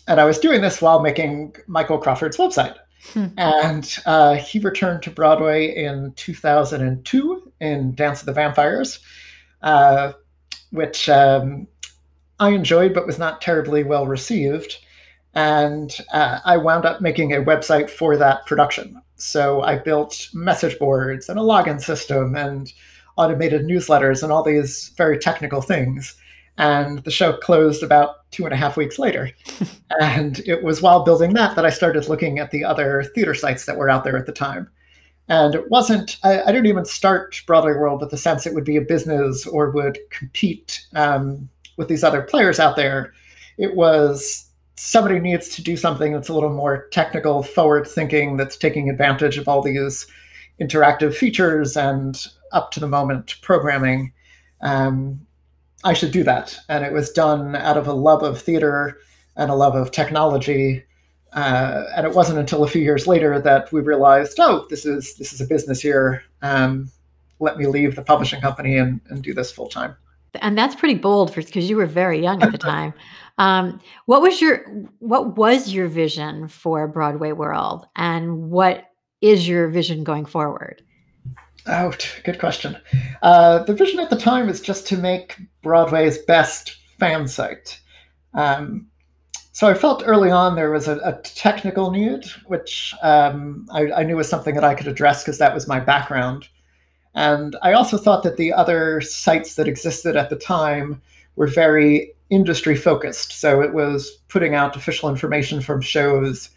and 0.06 0.20
I 0.20 0.24
was 0.24 0.38
doing 0.38 0.60
this 0.60 0.80
while 0.80 1.00
making 1.00 1.56
Michael 1.66 1.98
Crawford's 1.98 2.36
website. 2.36 2.76
Hmm. 3.12 3.26
And 3.36 3.96
uh, 4.06 4.36
he 4.36 4.58
returned 4.60 5.02
to 5.02 5.10
Broadway 5.10 5.74
in 5.74 6.12
2002 6.16 7.52
in 7.60 7.94
Dance 7.94 8.20
of 8.20 8.26
the 8.26 8.32
Vampires, 8.32 9.00
uh, 9.62 10.12
which 10.74 11.08
um, 11.08 11.68
I 12.40 12.50
enjoyed 12.50 12.94
but 12.94 13.06
was 13.06 13.18
not 13.18 13.40
terribly 13.40 13.84
well 13.84 14.06
received. 14.06 14.78
And 15.34 15.96
uh, 16.12 16.40
I 16.44 16.56
wound 16.56 16.84
up 16.84 17.00
making 17.00 17.32
a 17.32 17.42
website 17.42 17.88
for 17.88 18.16
that 18.16 18.44
production. 18.46 19.00
So 19.16 19.62
I 19.62 19.78
built 19.78 20.28
message 20.34 20.78
boards 20.78 21.28
and 21.28 21.38
a 21.38 21.42
login 21.42 21.80
system 21.80 22.34
and 22.34 22.72
automated 23.16 23.62
newsletters 23.62 24.22
and 24.22 24.32
all 24.32 24.42
these 24.42 24.92
very 24.96 25.18
technical 25.18 25.60
things. 25.60 26.16
And 26.58 26.98
the 27.04 27.10
show 27.10 27.32
closed 27.32 27.82
about 27.82 28.30
two 28.32 28.44
and 28.44 28.52
a 28.52 28.56
half 28.56 28.76
weeks 28.76 28.98
later. 28.98 29.30
and 30.00 30.40
it 30.40 30.64
was 30.64 30.82
while 30.82 31.04
building 31.04 31.34
that 31.34 31.54
that 31.54 31.64
I 31.64 31.70
started 31.70 32.08
looking 32.08 32.40
at 32.40 32.50
the 32.50 32.64
other 32.64 33.04
theater 33.14 33.34
sites 33.34 33.66
that 33.66 33.76
were 33.76 33.90
out 33.90 34.02
there 34.02 34.16
at 34.16 34.26
the 34.26 34.32
time. 34.32 34.68
And 35.28 35.54
it 35.54 35.70
wasn't, 35.70 36.18
I, 36.22 36.42
I 36.42 36.46
didn't 36.46 36.66
even 36.66 36.84
start 36.84 37.40
Broadway 37.46 37.72
World 37.72 38.00
with 38.00 38.10
the 38.10 38.18
sense 38.18 38.46
it 38.46 38.54
would 38.54 38.64
be 38.64 38.76
a 38.76 38.82
business 38.82 39.46
or 39.46 39.70
would 39.70 39.98
compete 40.10 40.86
um, 40.94 41.48
with 41.76 41.88
these 41.88 42.04
other 42.04 42.22
players 42.22 42.60
out 42.60 42.76
there. 42.76 43.12
It 43.56 43.74
was 43.74 44.48
somebody 44.76 45.20
needs 45.20 45.48
to 45.50 45.62
do 45.62 45.76
something 45.76 46.12
that's 46.12 46.28
a 46.28 46.34
little 46.34 46.52
more 46.52 46.88
technical, 46.88 47.42
forward 47.42 47.86
thinking, 47.86 48.36
that's 48.36 48.56
taking 48.56 48.90
advantage 48.90 49.38
of 49.38 49.48
all 49.48 49.62
these 49.62 50.06
interactive 50.60 51.14
features 51.14 51.76
and 51.76 52.26
up 52.52 52.70
to 52.72 52.80
the 52.80 52.88
moment 52.88 53.36
programming. 53.40 54.12
Um, 54.60 55.26
I 55.84 55.92
should 55.92 56.12
do 56.12 56.22
that. 56.24 56.58
And 56.68 56.84
it 56.84 56.92
was 56.92 57.10
done 57.10 57.56
out 57.56 57.76
of 57.76 57.86
a 57.86 57.92
love 57.92 58.22
of 58.22 58.40
theater 58.40 58.98
and 59.36 59.50
a 59.50 59.54
love 59.54 59.74
of 59.74 59.90
technology. 59.90 60.84
Uh, 61.34 61.84
and 61.96 62.06
it 62.06 62.14
wasn't 62.14 62.38
until 62.38 62.64
a 62.64 62.68
few 62.68 62.82
years 62.82 63.06
later 63.06 63.40
that 63.40 63.70
we 63.72 63.80
realized, 63.80 64.38
oh, 64.40 64.66
this 64.70 64.86
is 64.86 65.16
this 65.16 65.32
is 65.32 65.40
a 65.40 65.46
business 65.46 65.80
here. 65.80 66.22
Um, 66.42 66.90
let 67.40 67.58
me 67.58 67.66
leave 67.66 67.96
the 67.96 68.02
publishing 68.02 68.40
company 68.40 68.76
and, 68.78 69.00
and 69.08 69.22
do 69.22 69.34
this 69.34 69.50
full 69.50 69.68
time 69.68 69.96
and 70.40 70.56
that's 70.58 70.74
pretty 70.74 70.94
bold 70.94 71.34
because 71.34 71.68
you 71.68 71.76
were 71.76 71.86
very 71.86 72.20
young 72.20 72.42
at 72.42 72.52
the 72.52 72.58
time. 72.58 72.94
Um, 73.36 73.80
what 74.06 74.22
was 74.22 74.40
your 74.40 74.58
what 75.00 75.36
was 75.36 75.72
your 75.72 75.88
vision 75.88 76.46
for 76.46 76.86
Broadway 76.86 77.32
World, 77.32 77.84
and 77.96 78.48
what 78.48 78.84
is 79.20 79.48
your 79.48 79.66
vision 79.66 80.04
going 80.04 80.24
forward? 80.24 80.82
Oh, 81.66 81.92
good 82.22 82.38
question. 82.38 82.76
Uh, 83.22 83.64
the 83.64 83.74
vision 83.74 83.98
at 83.98 84.08
the 84.08 84.20
time 84.20 84.48
is 84.48 84.60
just 84.60 84.86
to 84.86 84.96
make 84.96 85.36
Broadway's 85.62 86.18
best 86.18 86.76
fan 87.00 87.26
site. 87.26 87.80
Um, 88.34 88.86
so 89.54 89.68
I 89.68 89.74
felt 89.74 90.02
early 90.04 90.32
on 90.32 90.56
there 90.56 90.72
was 90.72 90.88
a, 90.88 90.96
a 91.04 91.12
technical 91.22 91.92
need, 91.92 92.24
which 92.46 92.92
um, 93.02 93.68
I, 93.70 93.92
I, 93.92 94.02
knew 94.02 94.16
was 94.16 94.28
something 94.28 94.56
that 94.56 94.64
I 94.64 94.74
could 94.74 94.88
address 94.88 95.22
because 95.22 95.38
that 95.38 95.54
was 95.54 95.68
my 95.68 95.78
background. 95.78 96.48
And 97.14 97.54
I 97.62 97.72
also 97.72 97.96
thought 97.96 98.24
that 98.24 98.36
the 98.36 98.52
other 98.52 99.00
sites 99.00 99.54
that 99.54 99.68
existed 99.68 100.16
at 100.16 100.28
the 100.28 100.34
time 100.34 101.00
were 101.36 101.46
very 101.46 102.12
industry 102.30 102.74
focused. 102.74 103.30
So 103.40 103.60
it 103.60 103.72
was 103.72 104.10
putting 104.26 104.56
out 104.56 104.74
official 104.74 105.08
information 105.08 105.60
from 105.60 105.80
shows, 105.80 106.50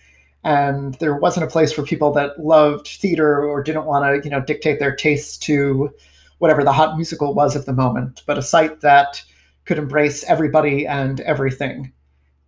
and 0.44 0.96
there 0.96 1.18
wasn't 1.18 1.46
a 1.46 1.52
place 1.52 1.72
for 1.72 1.84
people 1.84 2.12
that 2.14 2.40
loved 2.40 2.88
theater 2.88 3.46
or 3.46 3.62
didn't 3.62 3.86
want 3.86 4.06
to, 4.06 4.28
you 4.28 4.32
know, 4.32 4.42
dictate 4.42 4.80
their 4.80 4.96
tastes 4.96 5.38
to 5.46 5.94
whatever 6.40 6.64
the 6.64 6.74
hot 6.74 6.96
musical 6.96 7.36
was 7.36 7.56
at 7.56 7.68
the 7.68 7.74
moment, 7.74 8.24
but 8.26 8.40
a 8.40 8.42
site 8.42 8.82
that 8.82 9.22
could 9.66 9.78
embrace 9.78 10.24
everybody 10.24 10.88
and 10.88 11.20
everything. 11.20 11.94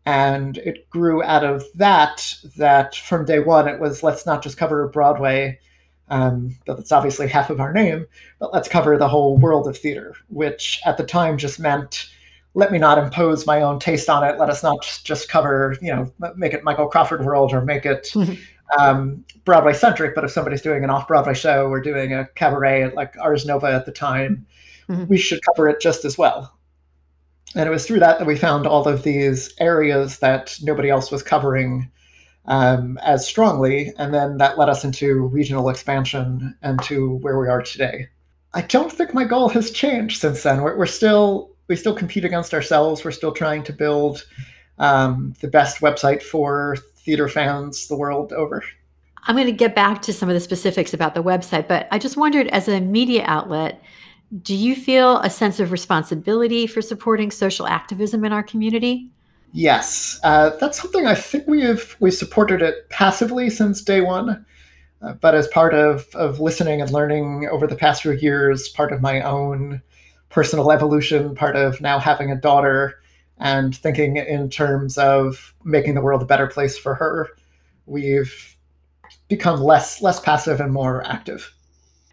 And 0.10 0.58
it 0.58 0.90
grew 0.90 1.22
out 1.22 1.44
of 1.44 1.64
that, 1.76 2.34
that 2.58 2.96
from 2.96 3.26
day 3.26 3.38
one, 3.38 3.68
it 3.68 3.80
was 3.80 4.02
let's 4.02 4.26
not 4.26 4.42
just 4.42 4.58
cover 4.58 4.88
Broadway, 4.88 5.60
um, 6.08 6.58
that's 6.66 6.92
obviously 6.92 7.28
half 7.28 7.52
of 7.52 7.60
our 7.60 7.72
name, 7.72 8.08
but 8.40 8.52
let's 8.52 8.68
cover 8.68 8.98
the 8.98 9.08
whole 9.08 9.38
world 9.38 9.68
of 9.68 9.78
theater, 9.78 10.16
which 10.30 10.82
at 10.84 10.98
the 10.98 11.06
time 11.06 11.38
just 11.38 11.60
meant 11.60 12.10
let 12.56 12.72
me 12.72 12.80
not 12.80 12.98
impose 12.98 13.46
my 13.46 13.62
own 13.62 13.78
taste 13.78 14.10
on 14.10 14.24
it. 14.24 14.40
Let 14.40 14.50
us 14.50 14.64
not 14.64 14.82
just, 14.82 15.06
just 15.06 15.30
cover, 15.30 15.78
you 15.80 15.94
know, 15.94 16.12
make 16.36 16.56
it 16.56 16.64
Michael 16.64 16.88
Crawford 16.88 17.24
world 17.24 17.54
or 17.54 17.62
make 17.62 17.86
it 17.86 18.12
um, 18.80 19.24
Broadway 19.46 19.74
centric. 19.74 20.16
But 20.16 20.24
if 20.24 20.32
somebody's 20.32 20.64
doing 20.64 20.84
an 20.84 20.90
off 20.90 21.08
Broadway 21.08 21.36
show 21.36 21.68
or 21.68 21.80
doing 21.80 22.14
a 22.14 22.26
cabaret 22.34 22.92
like 22.96 23.14
Ars 23.20 23.46
Nova 23.46 23.68
at 23.68 23.86
the 23.86 23.92
time, 23.92 24.48
mm-hmm. 24.90 25.06
we 25.06 25.20
should 25.20 25.42
cover 25.46 25.70
it 25.70 25.80
just 25.80 26.04
as 26.04 26.18
well. 26.18 26.59
And 27.56 27.68
it 27.68 27.72
was 27.72 27.86
through 27.86 28.00
that 28.00 28.20
that 28.20 28.28
we 28.28 28.38
found 28.38 28.68
all 28.68 28.88
of 28.88 29.04
these 29.04 29.54
areas 29.60 30.20
that 30.20 30.58
nobody 30.62 30.90
else 30.90 31.12
was 31.12 31.24
covering 31.24 31.90
um, 32.46 32.98
as 33.04 33.28
strongly. 33.28 33.92
And 33.98 34.14
then 34.14 34.38
that 34.38 34.58
led 34.58 34.70
us 34.70 34.84
into 34.84 35.28
regional 35.28 35.70
expansion 35.70 36.56
and 36.62 36.82
to 36.84 37.16
where 37.18 37.40
we 37.40 37.48
are 37.48 37.62
today. 37.62 38.08
I 38.54 38.62
don't 38.62 38.92
think 38.92 39.14
my 39.14 39.26
goal 39.26 39.50
has 39.50 39.72
changed 39.72 40.22
since 40.22 40.44
then. 40.44 40.62
We're, 40.62 40.78
we're 40.78 40.86
still 40.86 41.52
we 41.68 41.76
still 41.76 41.94
compete 41.94 42.26
against 42.26 42.54
ourselves. 42.54 43.06
We're 43.06 43.12
still 43.12 43.32
trying 43.32 43.64
to 43.64 43.74
build 43.74 44.26
um, 44.80 45.36
the 45.40 45.48
best 45.48 45.82
website 45.82 46.24
for 46.24 46.78
theater 46.96 47.28
fans 47.28 47.88
the 47.88 47.96
world 47.96 48.34
over. 48.34 48.64
I'm 49.24 49.36
going 49.36 49.48
to 49.48 49.52
get 49.52 49.76
back 49.76 50.02
to 50.04 50.14
some 50.14 50.30
of 50.30 50.34
the 50.34 50.40
specifics 50.40 50.94
about 50.94 51.14
the 51.14 51.24
website, 51.24 51.68
but 51.68 51.88
I 51.92 52.00
just 52.00 52.18
wondered 52.18 52.48
as 52.48 52.68
a 52.68 52.80
media 52.80 53.24
outlet, 53.28 53.82
do 54.42 54.56
you 54.56 54.76
feel 54.76 55.18
a 55.20 55.30
sense 55.30 55.60
of 55.60 55.72
responsibility 55.72 56.68
for 56.68 56.82
supporting 56.82 57.32
social 57.32 57.68
activism 57.68 58.24
in 58.24 58.32
our 58.32 58.44
community? 58.44 59.12
Yes, 59.52 60.20
uh, 60.24 60.52
that's 60.60 60.80
something 60.80 61.08
I 61.08 61.16
think 61.16 61.48
we 61.48 61.62
have 61.62 61.96
we 62.00 62.12
supported 62.12 62.62
it 62.62 62.88
passively 62.90 63.50
since 63.50 63.82
day 63.82 64.02
one, 64.02 64.46
uh, 65.02 65.14
but 65.14 65.34
as 65.34 65.48
part 65.48 65.74
of 65.74 66.08
of 66.14 66.40
listening 66.40 66.82
and 66.82 66.92
learning 66.92 67.48
over 67.52 67.66
the 67.66 67.76
past 67.76 68.04
few 68.04 68.12
years, 68.12 68.70
part 68.70 68.92
of 68.92 69.02
my 69.02 69.22
own 69.22 69.82
personal 70.30 70.72
evolution, 70.72 71.34
part 71.34 71.56
of 71.56 71.82
now 71.82 71.98
having 71.98 72.30
a 72.30 72.36
daughter, 72.36 73.02
and 73.40 73.76
thinking 73.76 74.18
in 74.18 74.52
terms 74.52 75.00
of 75.00 75.56
making 75.64 75.96
the 75.96 76.02
world 76.02 76.22
a 76.22 76.26
better 76.26 76.46
place 76.46 76.78
for 76.78 76.94
her, 76.94 77.30
we've 77.88 78.56
become 79.30 79.60
less 79.60 80.00
less 80.00 80.20
passive 80.20 80.60
and 80.60 80.72
more 80.72 81.04
active. 81.08 81.56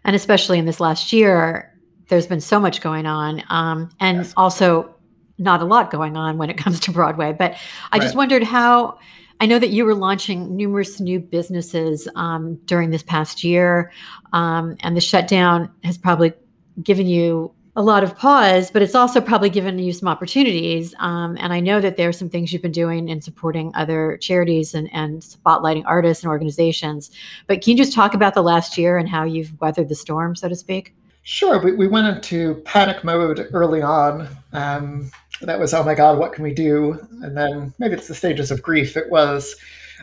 And 0.03 0.15
especially 0.15 0.57
in 0.57 0.65
this 0.65 0.79
last 0.79 1.13
year, 1.13 1.71
there's 2.07 2.27
been 2.27 2.41
so 2.41 2.59
much 2.59 2.81
going 2.81 3.05
on, 3.05 3.43
um, 3.49 3.89
and 3.99 4.19
yes. 4.19 4.33
also 4.37 4.93
not 5.37 5.61
a 5.61 5.65
lot 5.65 5.91
going 5.91 6.17
on 6.17 6.37
when 6.37 6.49
it 6.49 6.57
comes 6.63 6.79
to 6.81 6.91
Broadway. 6.91 7.33
But 7.33 7.53
I 7.91 7.97
right. 7.97 8.01
just 8.01 8.15
wondered 8.15 8.43
how. 8.43 8.99
I 9.39 9.45
know 9.45 9.59
that 9.59 9.69
you 9.69 9.85
were 9.85 9.93
launching 9.93 10.55
numerous 10.55 10.99
new 10.99 11.19
businesses 11.19 12.07
um, 12.15 12.55
during 12.65 12.89
this 12.89 13.03
past 13.03 13.43
year, 13.43 13.91
um, 14.33 14.75
and 14.79 14.97
the 14.97 15.01
shutdown 15.01 15.69
has 15.83 15.95
probably 15.95 16.33
given 16.81 17.05
you 17.05 17.53
a 17.77 17.83
lot 17.83 18.03
of 18.03 18.17
pause, 18.17 18.71
but 18.71 18.81
it's 18.81 18.95
also 18.95 19.21
probably 19.21 19.51
given 19.51 19.77
you 19.77 19.93
some 19.93 20.09
opportunities. 20.09 20.95
Um, 20.97 21.37
and 21.39 21.53
I 21.53 21.59
know 21.59 21.79
that 21.79 21.95
there 21.95 22.09
are 22.09 22.13
some 22.13 22.27
things 22.27 22.51
you've 22.51 22.63
been 22.63 22.71
doing 22.71 23.07
in 23.07 23.21
supporting 23.21 23.71
other 23.75 24.17
charities 24.17 24.73
and, 24.73 24.89
and 24.91 25.21
spotlighting 25.21 25.83
artists 25.85 26.23
and 26.23 26.31
organizations. 26.31 27.11
But 27.45 27.61
can 27.61 27.71
you 27.71 27.77
just 27.77 27.93
talk 27.93 28.15
about 28.15 28.33
the 28.33 28.41
last 28.41 28.79
year 28.79 28.97
and 28.97 29.07
how 29.07 29.25
you've 29.25 29.53
weathered 29.61 29.89
the 29.89 29.95
storm, 29.95 30.35
so 30.35 30.49
to 30.49 30.55
speak? 30.55 30.95
Sure. 31.27 31.61
We, 31.61 31.73
we 31.73 31.89
went 31.89 32.07
into 32.07 32.55
panic 32.63 33.03
mode 33.03 33.49
early 33.51 33.81
on. 33.81 34.29
Um, 34.53 35.11
that 35.41 35.59
was, 35.59 35.73
oh 35.73 35.83
my 35.83 35.93
God, 35.93 36.17
what 36.17 36.31
can 36.31 36.41
we 36.41 36.53
do? 36.53 37.05
And 37.21 37.35
then 37.35 37.73
maybe 37.79 37.95
it's 37.95 38.07
the 38.07 38.15
stages 38.15 38.49
of 38.49 38.61
grief. 38.61 38.95
It 38.95 39.09
was, 39.09 39.53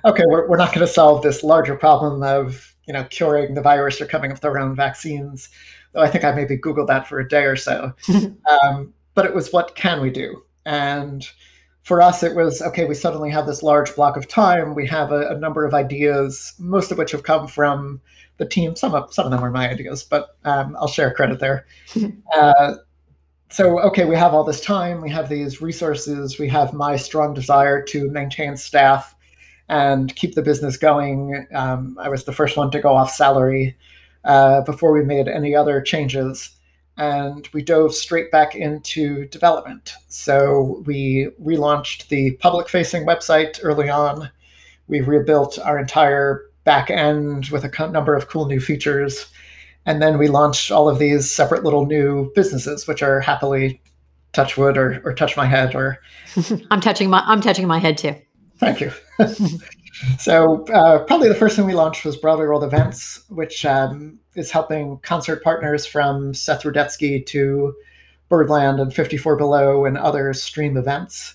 okay, 0.05 0.25
we're, 0.27 0.47
we're 0.47 0.59
not 0.59 0.75
going 0.75 0.87
to 0.87 0.93
solve 0.93 1.23
this 1.23 1.43
larger 1.43 1.77
problem 1.77 2.23
of, 2.23 2.75
you 2.87 2.93
know, 2.93 3.05
curing 3.05 3.55
the 3.55 3.63
virus 3.63 4.03
or 4.03 4.07
coming 4.07 4.33
up 4.33 4.37
with 4.37 4.45
our 4.45 4.59
own 4.59 4.77
vaccines. 4.77 5.49
Though 5.93 6.03
I 6.03 6.11
think 6.11 6.25
I 6.25 6.33
maybe 6.33 6.59
Googled 6.59 6.89
that 6.89 7.09
for 7.09 7.19
a 7.19 7.27
day 7.27 7.45
or 7.45 7.57
so. 7.57 7.95
um, 8.63 8.93
but 9.15 9.25
it 9.25 9.35
was, 9.35 9.51
what 9.51 9.75
can 9.77 10.03
we 10.03 10.11
do? 10.11 10.45
And 10.67 11.27
for 11.85 12.01
us, 12.01 12.23
it 12.23 12.35
was, 12.35 12.63
okay, 12.63 12.87
we 12.87 12.95
suddenly 12.95 13.31
have 13.31 13.47
this 13.47 13.63
large 13.63 13.95
block 13.95 14.17
of 14.17 14.27
time. 14.27 14.75
We 14.75 14.87
have 14.89 15.13
a, 15.13 15.29
a 15.29 15.39
number 15.39 15.67
of 15.67 15.75
ideas, 15.75 16.55
most 16.59 16.91
of 16.91 16.97
which 16.97 17.13
have 17.13 17.23
come 17.23 17.47
from 17.47 18.01
the 18.39 18.47
team. 18.47 18.75
Some 18.75 18.95
of 18.95 19.13
some 19.13 19.27
of 19.27 19.31
them 19.31 19.43
were 19.43 19.51
my 19.51 19.69
ideas, 19.69 20.03
but 20.03 20.37
um, 20.45 20.77
I'll 20.81 20.89
share 20.89 21.13
credit 21.13 21.41
there. 21.41 21.67
uh, 22.35 22.77
so 23.51 23.81
okay, 23.81 24.07
we 24.07 24.17
have 24.17 24.33
all 24.33 24.45
this 24.45 24.63
time, 24.63 25.03
we 25.03 25.11
have 25.11 25.29
these 25.29 25.61
resources, 25.61 26.39
we 26.39 26.49
have 26.49 26.73
my 26.73 26.97
strong 26.97 27.35
desire 27.35 27.83
to 27.83 28.11
maintain 28.11 28.57
staff 28.57 29.15
and 29.69 30.17
keep 30.17 30.35
the 30.35 30.43
business 30.43 30.79
going. 30.79 31.47
Um, 31.55 31.99
I 32.01 32.09
was 32.09 32.25
the 32.25 32.33
first 32.33 32.57
one 32.57 32.71
to 32.71 32.81
go 32.81 32.97
off 32.97 33.11
salary 33.11 33.77
uh, 34.25 34.63
before 34.63 34.93
we 34.93 35.05
made 35.05 35.29
any 35.29 35.55
other 35.55 35.83
changes. 35.83 36.54
And 36.97 37.49
we 37.53 37.63
dove 37.63 37.95
straight 37.95 38.31
back 38.31 38.55
into 38.55 39.27
development. 39.27 39.95
So 40.09 40.83
we 40.87 41.29
relaunched 41.43 42.09
the 42.09 42.33
public 42.37 42.69
facing 42.69 43.05
website 43.05 43.59
early 43.63 43.89
on. 43.89 44.31
We 44.87 45.01
rebuilt 45.01 45.59
our 45.59 45.79
entire 45.79 46.47
back 46.63 46.91
end 46.91 47.49
with 47.49 47.65
a 47.65 47.89
number 47.89 48.15
of 48.15 48.29
cool 48.29 48.47
new 48.47 48.61
features. 48.61 49.27
And 49.87 50.01
then 50.01 50.19
we 50.19 50.29
launched 50.29 50.71
all 50.71 50.89
of 50.89 50.99
these 50.99 51.31
separate 51.31 51.65
little 51.65 51.85
new 51.85 52.31
businesses, 52.35 52.87
which 52.87 53.03
are 53.03 53.21
happily 53.21 53.83
touch 54.33 54.57
wood 54.57 54.77
or, 54.77 55.01
or 55.05 55.15
touch 55.15 55.37
my 55.37 55.47
head 55.47 55.75
or 55.75 55.99
I'm 56.71 56.81
touching 56.81 57.09
my 57.09 57.23
I'm 57.25 57.41
touching 57.41 57.67
my 57.67 57.79
head 57.79 57.97
too. 57.97 58.15
Thank 58.59 58.81
you. 58.81 58.93
so 60.19 60.65
uh, 60.67 61.05
probably 61.05 61.29
the 61.29 61.35
first 61.35 61.57
thing 61.57 61.67
we 61.67 61.75
launched 61.75 62.05
was 62.05 62.17
Broadway 62.17 62.47
World 62.47 62.65
Events, 62.65 63.25
which 63.29 63.65
um, 63.65 64.19
is 64.35 64.51
helping 64.51 64.99
concert 64.99 65.43
partners 65.43 65.87
from 65.87 66.35
Seth 66.35 66.63
Rudetsky 66.63 67.25
to 67.27 67.75
Birdland 68.29 68.81
and 68.81 68.93
54 68.93 69.37
Below 69.37 69.85
and 69.85 69.97
other 69.97 70.33
stream 70.33 70.77
events. 70.77 71.35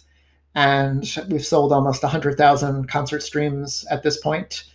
And 0.56 1.08
we've 1.30 1.46
sold 1.46 1.72
almost 1.72 2.04
100,000 2.04 2.88
concert 2.88 3.22
streams 3.22 3.86
at 3.90 4.04
this 4.04 4.20
point. 4.20 4.66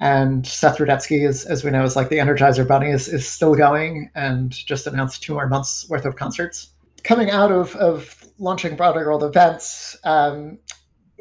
And 0.00 0.46
Seth 0.46 0.78
Rudetsky, 0.78 1.26
is, 1.26 1.44
as 1.44 1.62
we 1.62 1.70
know, 1.70 1.84
is 1.84 1.94
like 1.94 2.08
the 2.08 2.16
Energizer 2.16 2.66
Bunny, 2.66 2.90
is, 2.90 3.06
is 3.06 3.28
still 3.28 3.54
going 3.54 4.10
and 4.14 4.50
just 4.50 4.86
announced 4.86 5.22
two 5.22 5.34
more 5.34 5.46
months 5.46 5.88
worth 5.88 6.06
of 6.06 6.16
concerts. 6.16 6.70
Coming 7.04 7.30
out 7.30 7.52
of, 7.52 7.76
of 7.76 8.26
launching 8.38 8.76
Broadway 8.76 9.02
World 9.02 9.22
events, 9.22 9.96
um, 10.04 10.58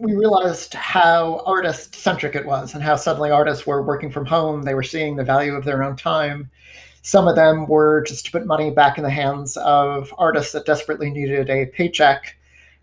we 0.01 0.15
realized 0.15 0.73
how 0.73 1.43
artist 1.45 1.95
centric 1.95 2.35
it 2.35 2.45
was 2.45 2.73
and 2.73 2.83
how 2.83 2.95
suddenly 2.95 3.31
artists 3.31 3.67
were 3.67 3.83
working 3.83 4.11
from 4.11 4.25
home. 4.25 4.63
They 4.63 4.73
were 4.73 4.83
seeing 4.83 5.15
the 5.15 5.23
value 5.23 5.53
of 5.53 5.65
their 5.65 5.83
own 5.83 5.95
time. 5.95 6.49
Some 7.01 7.27
of 7.27 7.35
them 7.35 7.67
were 7.67 8.03
just 8.03 8.25
to 8.25 8.31
put 8.31 8.45
money 8.45 8.71
back 8.71 8.97
in 8.97 9.03
the 9.03 9.09
hands 9.09 9.57
of 9.57 10.13
artists 10.17 10.51
that 10.53 10.65
desperately 10.65 11.09
needed 11.09 11.49
a 11.49 11.67
paycheck. 11.67 12.37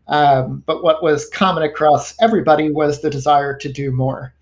Um, 0.09 0.63
but 0.67 0.83
what 0.83 1.03
was 1.03 1.29
common 1.29 1.65
across 1.65 2.15
everybody 2.21 2.71
was 2.71 3.01
the 3.01 3.11
desire 3.11 3.57
to 3.59 3.73
do 3.73 3.91
more. 3.91 4.33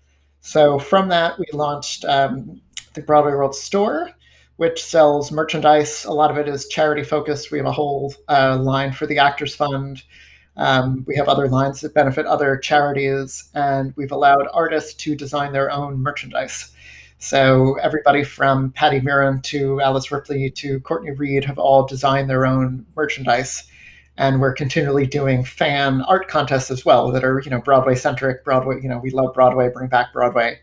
So 0.41 0.77
from 0.77 1.09
that, 1.09 1.39
we 1.39 1.45
launched 1.53 2.05
um, 2.05 2.61
the 2.93 3.01
Broadway 3.01 3.31
World 3.31 3.55
Store, 3.55 4.11
which 4.57 4.83
sells 4.83 5.31
merchandise. 5.31 6.05
A 6.05 6.13
lot 6.13 6.31
of 6.31 6.37
it 6.37 6.47
is 6.47 6.67
charity 6.67 7.03
focused. 7.03 7.51
We 7.51 7.57
have 7.57 7.67
a 7.67 7.71
whole 7.71 8.13
uh, 8.29 8.57
line 8.57 8.91
for 8.91 9.07
the 9.07 9.17
Actors 9.17 9.55
Fund. 9.55 10.03
Um, 10.57 11.03
we 11.07 11.15
have 11.17 11.27
other 11.27 11.49
lines 11.49 11.81
that 11.81 11.93
benefit 11.93 12.25
other 12.25 12.57
charities, 12.57 13.49
and 13.53 13.93
we've 13.97 14.11
allowed 14.11 14.47
artists 14.53 14.93
to 14.95 15.15
design 15.15 15.51
their 15.53 15.71
own 15.71 15.99
merchandise. 15.99 16.71
So 17.17 17.75
everybody 17.81 18.23
from 18.23 18.71
Patti 18.71 18.99
Murin 19.01 19.41
to 19.43 19.81
Alice 19.81 20.11
Ripley 20.11 20.49
to 20.51 20.79
Courtney 20.81 21.11
Reed 21.11 21.45
have 21.45 21.57
all 21.59 21.85
designed 21.85 22.29
their 22.29 22.45
own 22.45 22.85
merchandise 22.95 23.63
and 24.17 24.39
we're 24.39 24.53
continually 24.53 25.05
doing 25.05 25.43
fan 25.43 26.01
art 26.03 26.27
contests 26.27 26.71
as 26.71 26.85
well 26.85 27.11
that 27.11 27.23
are 27.23 27.39
you 27.41 27.51
know 27.51 27.59
broadway 27.59 27.95
centric 27.95 28.43
broadway 28.45 28.81
you 28.81 28.87
know 28.87 28.97
we 28.99 29.11
love 29.11 29.33
broadway 29.33 29.69
bring 29.69 29.89
back 29.89 30.13
broadway 30.13 30.57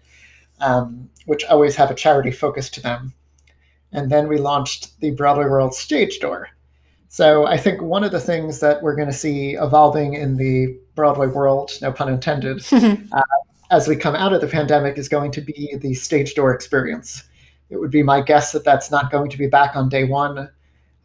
um, 0.60 1.08
which 1.26 1.44
always 1.44 1.76
have 1.76 1.90
a 1.90 1.94
charity 1.94 2.30
focus 2.30 2.70
to 2.70 2.80
them 2.80 3.12
And 3.92 4.10
then 4.10 4.28
we 4.28 4.38
launched 4.38 4.98
the 5.00 5.10
Broadway 5.12 5.44
World 5.44 5.74
Stage 5.74 6.18
Door. 6.18 6.48
So 7.12 7.46
I 7.46 7.58
think 7.58 7.82
one 7.82 8.04
of 8.04 8.10
the 8.10 8.18
things 8.18 8.60
that 8.60 8.82
we're 8.82 8.96
going 8.96 9.06
to 9.06 9.12
see 9.12 9.52
evolving 9.52 10.14
in 10.14 10.38
the 10.38 10.74
Broadway 10.94 11.26
world, 11.26 11.70
no 11.82 11.92
pun 11.92 12.08
intended, 12.08 12.64
uh, 12.72 13.22
as 13.70 13.86
we 13.86 13.96
come 13.96 14.14
out 14.14 14.32
of 14.32 14.40
the 14.40 14.46
pandemic 14.46 14.96
is 14.96 15.10
going 15.10 15.30
to 15.32 15.42
be 15.42 15.76
the 15.76 15.92
stage 15.92 16.34
door 16.34 16.54
experience. 16.54 17.24
It 17.68 17.76
would 17.76 17.90
be 17.90 18.02
my 18.02 18.22
guess 18.22 18.52
that 18.52 18.64
that's 18.64 18.90
not 18.90 19.10
going 19.10 19.28
to 19.28 19.36
be 19.36 19.46
back 19.46 19.76
on 19.76 19.90
day 19.90 20.04
one. 20.04 20.48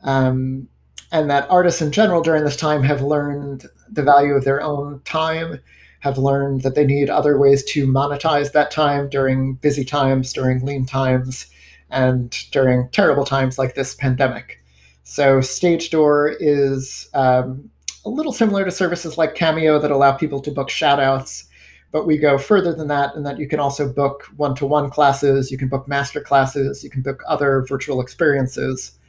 Um, 0.03 0.69
and 1.11 1.29
that 1.29 1.45
artists 1.49 1.81
in 1.81 1.91
general 1.91 2.21
during 2.21 2.45
this 2.45 2.55
time 2.55 2.83
have 2.83 3.01
learned 3.01 3.65
the 3.91 4.03
value 4.03 4.33
of 4.33 4.45
their 4.45 4.61
own 4.61 5.01
time, 5.03 5.59
have 5.99 6.17
learned 6.17 6.61
that 6.61 6.75
they 6.75 6.85
need 6.85 7.09
other 7.09 7.37
ways 7.37 7.65
to 7.65 7.85
monetize 7.85 8.53
that 8.53 8.71
time 8.71 9.09
during 9.09 9.55
busy 9.55 9.83
times, 9.83 10.31
during 10.31 10.65
lean 10.65 10.85
times, 10.85 11.47
and 11.89 12.31
during 12.51 12.87
terrible 12.91 13.25
times 13.25 13.59
like 13.59 13.75
this 13.75 13.93
pandemic. 13.93 14.63
So, 15.09 15.39
Stage 15.39 15.89
Door 15.89 16.35
is 16.41 17.07
um, 17.13 17.69
a 18.03 18.09
little 18.09 18.33
similar 18.33 18.65
to 18.65 18.71
services 18.71 19.17
like 19.17 19.35
Cameo 19.35 19.79
that 19.79 19.89
allow 19.89 20.11
people 20.11 20.41
to 20.41 20.51
book 20.51 20.67
shoutouts, 20.67 21.45
but 21.93 22.05
we 22.05 22.17
go 22.17 22.37
further 22.37 22.73
than 22.73 22.89
that 22.89 23.15
in 23.15 23.23
that 23.23 23.39
you 23.39 23.47
can 23.47 23.61
also 23.61 23.87
book 23.87 24.25
one 24.35 24.53
to 24.55 24.65
one 24.65 24.89
classes, 24.89 25.49
you 25.49 25.57
can 25.57 25.69
book 25.69 25.87
master 25.87 26.19
classes, 26.19 26.83
you 26.83 26.89
can 26.89 27.03
book 27.03 27.23
other 27.25 27.65
virtual 27.69 28.01
experiences. 28.01 28.99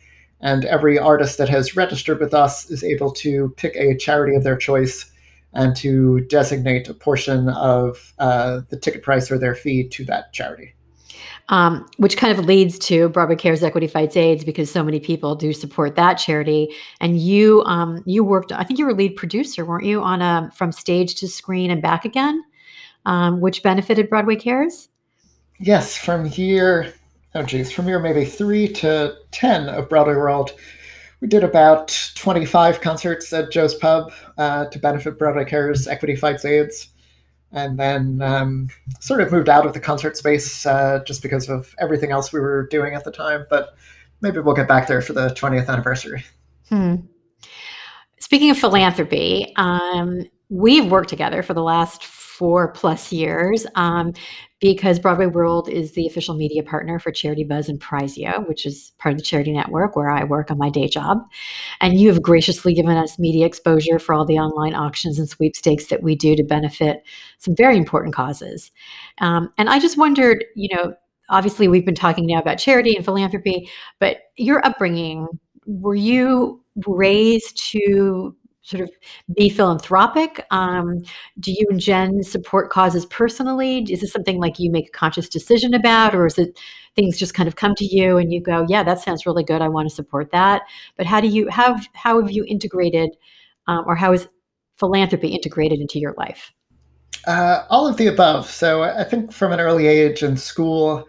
And 0.41 0.65
every 0.67 1.01
artist 1.01 1.37
that 1.39 1.49
has 1.49 1.75
registered 1.75 2.21
with 2.21 2.33
us 2.33 2.71
is 2.71 2.85
able 2.85 3.11
to 3.15 3.53
pick 3.57 3.75
a 3.75 3.97
charity 3.97 4.37
of 4.37 4.45
their 4.45 4.57
choice 4.57 5.11
and 5.53 5.75
to 5.79 6.21
designate 6.27 6.89
a 6.89 6.95
portion 6.95 7.49
of 7.49 8.15
uh, 8.21 8.61
the 8.69 8.79
ticket 8.79 9.03
price 9.03 9.33
or 9.33 9.39
their 9.39 9.57
fee 9.57 9.89
to 9.89 10.05
that 10.05 10.33
charity. 10.33 10.77
Um, 11.51 11.87
which 11.97 12.19
kind 12.19 12.39
of 12.39 12.45
leads 12.45 12.79
to 12.81 13.09
Broadway 13.09 13.35
Cares 13.35 13.63
Equity 13.63 13.87
Fights 13.87 14.19
AIDS 14.19 14.45
because 14.45 14.71
so 14.71 14.85
many 14.85 15.01
people 15.01 15.35
do 15.35 15.55
support 15.55 15.97
that 15.97 16.15
charity. 16.15 16.75
And 17.01 17.19
you, 17.19 17.63
um, 17.65 18.03
you 18.05 18.23
worked. 18.23 18.53
I 18.53 18.65
think 18.65 18.79
you 18.79 18.85
were 18.85 18.93
lead 18.93 19.17
producer, 19.17 19.65
weren't 19.65 19.87
you, 19.87 20.03
on 20.03 20.21
a 20.21 20.51
from 20.55 20.73
stage 20.73 21.15
to 21.15 21.27
screen 21.29 21.71
and 21.71 21.81
back 21.81 22.05
again, 22.05 22.45
um, 23.07 23.41
which 23.41 23.63
benefited 23.63 24.11
Broadway 24.11 24.37
Cares. 24.37 24.91
Yes, 25.59 25.97
from 25.97 26.27
year 26.27 26.93
oh 27.35 27.43
geez, 27.43 27.71
from 27.71 27.89
year 27.89 27.99
maybe 27.99 28.25
three 28.25 28.69
to 28.69 29.17
ten 29.31 29.69
of 29.69 29.89
Broadway 29.89 30.15
World, 30.15 30.53
we 31.21 31.29
did 31.29 31.45
about 31.45 31.89
25 32.15 32.81
concerts 32.81 33.33
at 33.33 33.51
Joe's 33.51 33.75
Pub 33.75 34.13
uh, 34.37 34.67
to 34.67 34.79
benefit 34.79 35.19
Broadway 35.19 35.45
Cares 35.45 35.87
Equity 35.87 36.17
Fights 36.17 36.45
AIDS. 36.45 36.89
And 37.51 37.79
then 37.79 38.21
um, 38.21 38.69
sort 39.01 39.21
of 39.21 39.33
moved 39.33 39.49
out 39.49 39.65
of 39.65 39.73
the 39.73 39.81
concert 39.81 40.17
space 40.17 40.67
uh, 40.67 41.03
just 41.07 41.23
because 41.23 41.49
of 41.49 41.75
everything 41.79 42.11
else 42.11 42.33
we 42.33 42.41
were 42.41 42.67
doing 42.67 42.95
at 42.95 43.05
the 43.05 43.11
time. 43.11 43.47
But 43.49 43.75
maybe 44.21 44.41
we'll 44.41 44.55
get 44.55 44.69
back 44.69 44.87
there 44.87 45.01
for 45.01 45.15
the 45.15 45.29
20th 45.31 45.69
anniversary. 45.69 46.25
Hmm. 46.69 46.97
Speaking 48.21 48.51
of 48.51 48.59
philanthropy, 48.59 49.55
um, 49.57 50.25
we've 50.51 50.91
worked 50.91 51.09
together 51.09 51.43
for 51.43 51.55
the 51.55 51.63
last 51.63 52.05
four 52.39 52.71
plus 52.73 53.13
years 53.13 53.67
um, 53.75 54.13
because 54.61 55.01
Broadway 55.01 55.27
World 55.27 55.69
is 55.69 55.93
the 55.93 56.07
official 56.07 56.37
media 56.37 56.63
partner 56.63 57.01
for 57.01 57.11
Charity 57.11 57.43
Buzz 57.43 57.69
and 57.69 57.81
Prizeo, 57.81 58.47
which 58.49 58.65
is 58.65 58.93
part 58.99 59.13
of 59.13 59.19
the 59.19 59.25
Charity 59.25 59.51
Network 59.51 59.97
where 59.97 60.09
I 60.09 60.23
work 60.23 60.49
on 60.51 60.57
my 60.57 60.71
day 60.71 60.87
job. 60.87 61.19
And 61.81 61.99
you 61.99 62.09
have 62.09 62.23
graciously 62.23 62.75
given 62.75 62.97
us 62.97 63.19
media 63.19 63.45
exposure 63.45 63.99
for 63.99 64.15
all 64.15 64.25
the 64.25 64.39
online 64.39 64.75
auctions 64.75 65.19
and 65.19 65.29
sweepstakes 65.29 65.87
that 65.87 66.05
we 66.05 66.15
do 66.15 66.37
to 66.37 66.45
benefit 66.45 67.03
some 67.39 67.57
very 67.57 67.77
important 67.77 68.15
causes. 68.15 68.71
Um, 69.21 69.51
and 69.59 69.69
I 69.69 69.81
just 69.81 69.99
wondered, 69.99 70.45
you 70.55 70.75
know, 70.77 70.95
obviously 71.31 71.67
we've 71.67 71.85
been 71.85 71.95
talking 71.97 72.27
now 72.27 72.39
about 72.39 72.59
charity 72.59 72.95
and 72.95 73.05
philanthropy, 73.05 73.69
but 73.99 74.19
your 74.37 74.65
upbringing, 74.65 75.27
were 75.67 75.97
you 75.97 76.65
raised 76.87 77.59
to 77.73 78.35
sort 78.69 78.83
of 78.83 78.91
be 79.35 79.49
philanthropic? 79.49 80.45
Um, 80.51 80.99
do 81.41 81.53
you 81.53 81.67
and 81.71 81.81
Jen 81.81 82.23
support 82.23 82.69
causes 82.71 83.07
personally? 83.07 83.79
Is 83.89 84.03
this 84.03 84.13
something 84.13 84.39
like 84.39 84.59
you 84.59 84.71
make 84.71 84.89
a 84.89 84.93
conscious 84.93 85.27
decision 85.27 85.73
about, 85.73 86.15
or 86.15 86.27
is 86.27 86.39
it 86.39 86.59
things 86.95 87.17
just 87.17 87.33
kind 87.33 87.49
of 87.49 87.57
come 87.57 87.75
to 87.77 87.87
you 87.87 88.19
and 88.19 88.31
you 88.31 88.43
go, 88.43 88.67
"Yeah, 88.69 88.83
that 88.83 89.01
sounds 89.01 89.25
really 89.25 89.43
good. 89.43 89.63
I 89.63 89.69
want 89.69 89.89
to 89.89 89.95
support 89.95 90.31
that." 90.33 90.63
But 90.99 91.07
how 91.07 91.21
do 91.21 91.29
you 91.29 91.49
have 91.49 91.89
how 91.95 92.21
have 92.21 92.31
you 92.31 92.45
integrated, 92.47 93.17
um, 93.67 93.85
or 93.87 93.97
how 93.97 94.13
is 94.13 94.29
philanthropy 94.77 95.29
integrated 95.29 95.81
into 95.81 95.99
your 95.99 96.15
life? 96.19 96.53
Uh, 97.27 97.65
all 97.71 97.87
of 97.89 97.97
the 97.97 98.07
above. 98.07 98.51
So 98.51 98.83
I 98.83 99.05
think 99.05 99.33
from 99.33 99.53
an 99.53 99.61
early 99.61 99.87
age 99.87 100.23
in 100.23 100.37
school. 100.37 101.07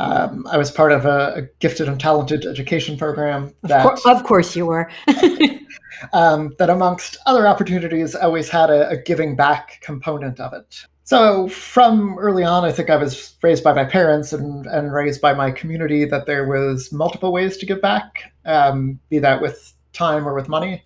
Um, 0.00 0.46
I 0.50 0.56
was 0.56 0.70
part 0.70 0.92
of 0.92 1.04
a, 1.04 1.34
a, 1.36 1.42
gifted 1.58 1.86
and 1.86 2.00
talented 2.00 2.46
education 2.46 2.96
program. 2.96 3.52
That, 3.60 3.84
of, 3.84 3.98
of 4.06 4.24
course, 4.24 4.56
you 4.56 4.64
were. 4.64 4.90
um, 6.14 6.54
that, 6.58 6.70
amongst 6.70 7.18
other 7.26 7.46
opportunities, 7.46 8.14
always 8.14 8.48
had 8.48 8.70
a, 8.70 8.88
a, 8.88 8.96
giving 8.96 9.36
back 9.36 9.78
component 9.82 10.40
of 10.40 10.54
it. 10.54 10.86
So, 11.04 11.48
from 11.48 12.18
early 12.18 12.44
on, 12.44 12.64
I 12.64 12.72
think 12.72 12.88
I 12.88 12.96
was 12.96 13.34
raised 13.42 13.62
by 13.62 13.74
my 13.74 13.84
parents 13.84 14.32
and, 14.32 14.64
and 14.66 14.90
raised 14.90 15.20
by 15.20 15.34
my 15.34 15.50
community 15.50 16.06
that 16.06 16.24
there 16.24 16.48
was 16.48 16.90
multiple 16.92 17.30
ways 17.30 17.58
to 17.58 17.66
give 17.66 17.82
back, 17.82 18.32
um, 18.46 18.98
be 19.10 19.18
that 19.18 19.42
with 19.42 19.74
time 19.92 20.26
or 20.26 20.32
with 20.32 20.48
money, 20.48 20.82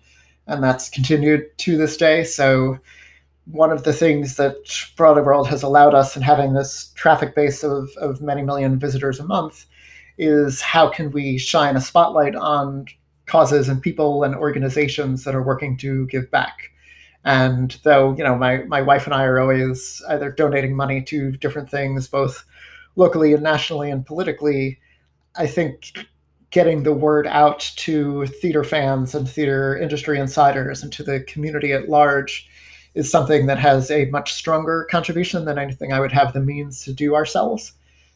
and 0.47 0.61
that's 0.61 0.89
continued 0.89 1.57
to 1.59 1.77
this 1.77 1.95
day. 1.95 2.25
So, 2.25 2.79
one 3.45 3.71
of 3.71 3.83
the 3.83 3.93
things 3.93 4.37
that 4.37 4.55
Broadway 4.97 5.21
World 5.23 5.47
has 5.47 5.63
allowed 5.63 5.93
us 5.93 6.15
in 6.15 6.21
having 6.21 6.53
this 6.53 6.91
traffic 6.95 7.35
base 7.35 7.63
of, 7.63 7.89
of 7.97 8.21
many 8.21 8.41
million 8.41 8.79
visitors 8.79 9.19
a 9.19 9.25
month 9.25 9.65
is 10.17 10.61
how 10.61 10.89
can 10.89 11.11
we 11.11 11.37
shine 11.37 11.75
a 11.75 11.81
spotlight 11.81 12.35
on 12.35 12.85
causes 13.25 13.69
and 13.69 13.81
people 13.81 14.23
and 14.23 14.35
organizations 14.35 15.23
that 15.23 15.35
are 15.35 15.43
working 15.43 15.77
to 15.77 16.05
give 16.07 16.29
back. 16.31 16.71
And 17.23 17.77
though, 17.83 18.15
you 18.15 18.23
know, 18.23 18.35
my, 18.35 18.57
my 18.63 18.81
wife 18.81 19.05
and 19.05 19.13
I 19.13 19.23
are 19.23 19.39
always 19.39 20.01
either 20.09 20.31
donating 20.31 20.75
money 20.75 21.01
to 21.03 21.31
different 21.31 21.69
things, 21.69 22.07
both 22.07 22.45
locally 22.95 23.33
and 23.33 23.43
nationally 23.43 23.89
and 23.89 24.05
politically, 24.05 24.79
I 25.35 25.47
think 25.47 26.07
getting 26.51 26.83
the 26.83 26.93
word 26.93 27.27
out 27.27 27.59
to 27.77 28.27
theater 28.27 28.63
fans 28.63 29.15
and 29.15 29.27
theater 29.27 29.77
industry 29.77 30.19
insiders 30.19 30.83
and 30.83 30.93
to 30.93 31.03
the 31.03 31.21
community 31.21 31.73
at 31.73 31.89
large 31.89 32.47
is 32.95 33.11
something 33.11 33.45
that 33.45 33.59
has 33.59 33.91
a 33.91 34.05
much 34.05 34.33
stronger 34.33 34.87
contribution 34.89 35.45
than 35.45 35.59
anything 35.59 35.93
I 35.93 35.99
would 35.99 36.13
have 36.13 36.33
the 36.33 36.39
means 36.39 36.83
to 36.85 36.93
do 36.93 37.13
ourselves. 37.13 37.73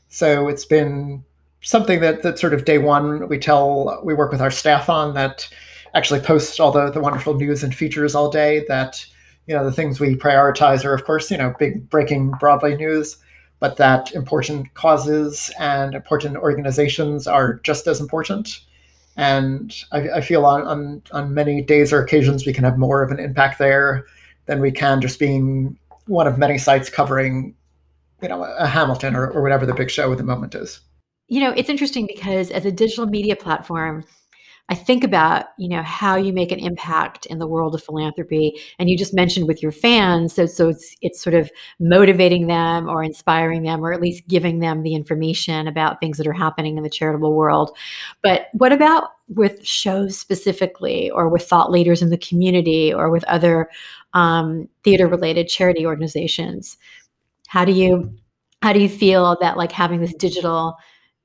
So 0.07 0.47
it's 0.47 0.65
been 0.65 1.23
something 1.61 1.99
that 1.99 2.23
that 2.23 2.39
sort 2.39 2.53
of 2.53 2.65
day 2.65 2.77
one 2.77 3.27
we 3.27 3.37
tell 3.37 3.99
we 4.03 4.13
work 4.13 4.31
with 4.31 4.41
our 4.41 4.51
staff 4.51 4.89
on 4.89 5.13
that 5.13 5.47
actually 5.93 6.19
post 6.19 6.59
all 6.59 6.71
the, 6.71 6.89
the 6.91 7.01
wonderful 7.01 7.33
news 7.33 7.63
and 7.63 7.75
features 7.75 8.15
all 8.15 8.29
day 8.29 8.63
that 8.67 9.05
you 9.47 9.55
know 9.55 9.65
the 9.65 9.71
things 9.71 9.99
we 9.99 10.15
prioritize 10.15 10.85
are 10.85 10.93
of 10.93 11.03
course 11.03 11.29
you 11.29 11.37
know 11.37 11.53
big 11.59 11.89
breaking 11.89 12.31
broadway 12.39 12.75
news 12.75 13.17
but 13.59 13.75
that 13.75 14.13
important 14.13 14.73
causes 14.73 15.51
and 15.59 15.93
important 15.93 16.37
organizations 16.37 17.27
are 17.27 17.55
just 17.55 17.87
as 17.87 17.99
important 17.99 18.61
and 19.17 19.83
I, 19.91 20.09
I 20.09 20.21
feel 20.21 20.45
on, 20.45 20.61
on 20.61 21.01
on 21.11 21.33
many 21.33 21.61
days 21.61 21.91
or 21.91 22.01
occasions 22.01 22.45
we 22.45 22.53
can 22.53 22.63
have 22.63 22.77
more 22.77 23.03
of 23.03 23.11
an 23.11 23.19
impact 23.19 23.59
there 23.59 24.05
than 24.49 24.59
we 24.59 24.71
can 24.71 24.99
just 24.99 25.19
being 25.19 25.77
one 26.07 26.25
of 26.25 26.39
many 26.39 26.57
sites 26.57 26.89
covering, 26.89 27.55
you 28.19 28.27
know, 28.27 28.43
a 28.43 28.65
Hamilton 28.65 29.15
or, 29.15 29.29
or 29.29 29.43
whatever 29.43 29.63
the 29.63 29.75
big 29.75 29.91
show 29.91 30.11
at 30.11 30.17
the 30.17 30.23
moment 30.23 30.55
is. 30.55 30.81
You 31.27 31.39
know, 31.39 31.51
it's 31.51 31.69
interesting 31.69 32.07
because 32.07 32.49
as 32.49 32.65
a 32.65 32.71
digital 32.71 33.05
media 33.05 33.35
platform, 33.35 34.03
I 34.69 34.75
think 34.75 35.03
about, 35.03 35.47
you 35.57 35.67
know, 35.67 35.81
how 35.81 36.15
you 36.15 36.31
make 36.31 36.51
an 36.51 36.59
impact 36.59 37.25
in 37.25 37.39
the 37.39 37.47
world 37.47 37.73
of 37.73 37.83
philanthropy. 37.83 38.59
And 38.77 38.87
you 38.87 38.95
just 38.95 39.15
mentioned 39.15 39.47
with 39.47 39.63
your 39.63 39.71
fans, 39.71 40.33
so 40.33 40.45
so 40.45 40.69
it's 40.69 40.95
it's 41.01 41.19
sort 41.19 41.33
of 41.33 41.49
motivating 41.79 42.45
them 42.47 42.87
or 42.87 43.03
inspiring 43.03 43.63
them 43.63 43.83
or 43.83 43.91
at 43.91 44.01
least 44.01 44.27
giving 44.27 44.59
them 44.59 44.83
the 44.83 44.93
information 44.93 45.67
about 45.67 45.99
things 45.99 46.17
that 46.17 46.27
are 46.27 46.33
happening 46.33 46.77
in 46.77 46.83
the 46.83 46.89
charitable 46.89 47.33
world. 47.33 47.75
But 48.21 48.47
what 48.53 48.71
about 48.71 49.09
with 49.27 49.65
shows 49.65 50.17
specifically 50.17 51.09
or 51.09 51.29
with 51.29 51.47
thought 51.47 51.71
leaders 51.71 52.03
in 52.03 52.11
the 52.11 52.17
community 52.17 52.93
or 52.93 53.09
with 53.09 53.23
other 53.23 53.69
um, 54.13 54.69
theater 54.83 55.07
related 55.07 55.47
charity 55.47 55.85
organizations? 55.85 56.77
How 57.47 57.65
do 57.65 57.71
you 57.71 58.13
how 58.61 58.73
do 58.73 58.79
you 58.79 58.89
feel 58.89 59.35
that 59.41 59.57
like 59.57 59.71
having 59.71 59.99
this 59.99 60.13
digital 60.13 60.77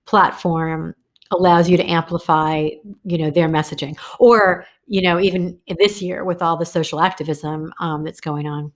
platform 0.06 0.94
allows 1.34 1.68
you 1.68 1.76
to 1.76 1.90
amplify 1.90 2.68
you 3.04 3.18
know 3.18 3.30
their 3.30 3.48
messaging 3.48 3.96
or 4.18 4.66
you 4.86 5.02
know 5.02 5.20
even 5.20 5.58
this 5.78 6.02
year 6.02 6.24
with 6.24 6.42
all 6.42 6.56
the 6.56 6.66
social 6.66 7.00
activism 7.00 7.72
um, 7.80 8.04
that's 8.04 8.20
going 8.20 8.46
on. 8.46 8.72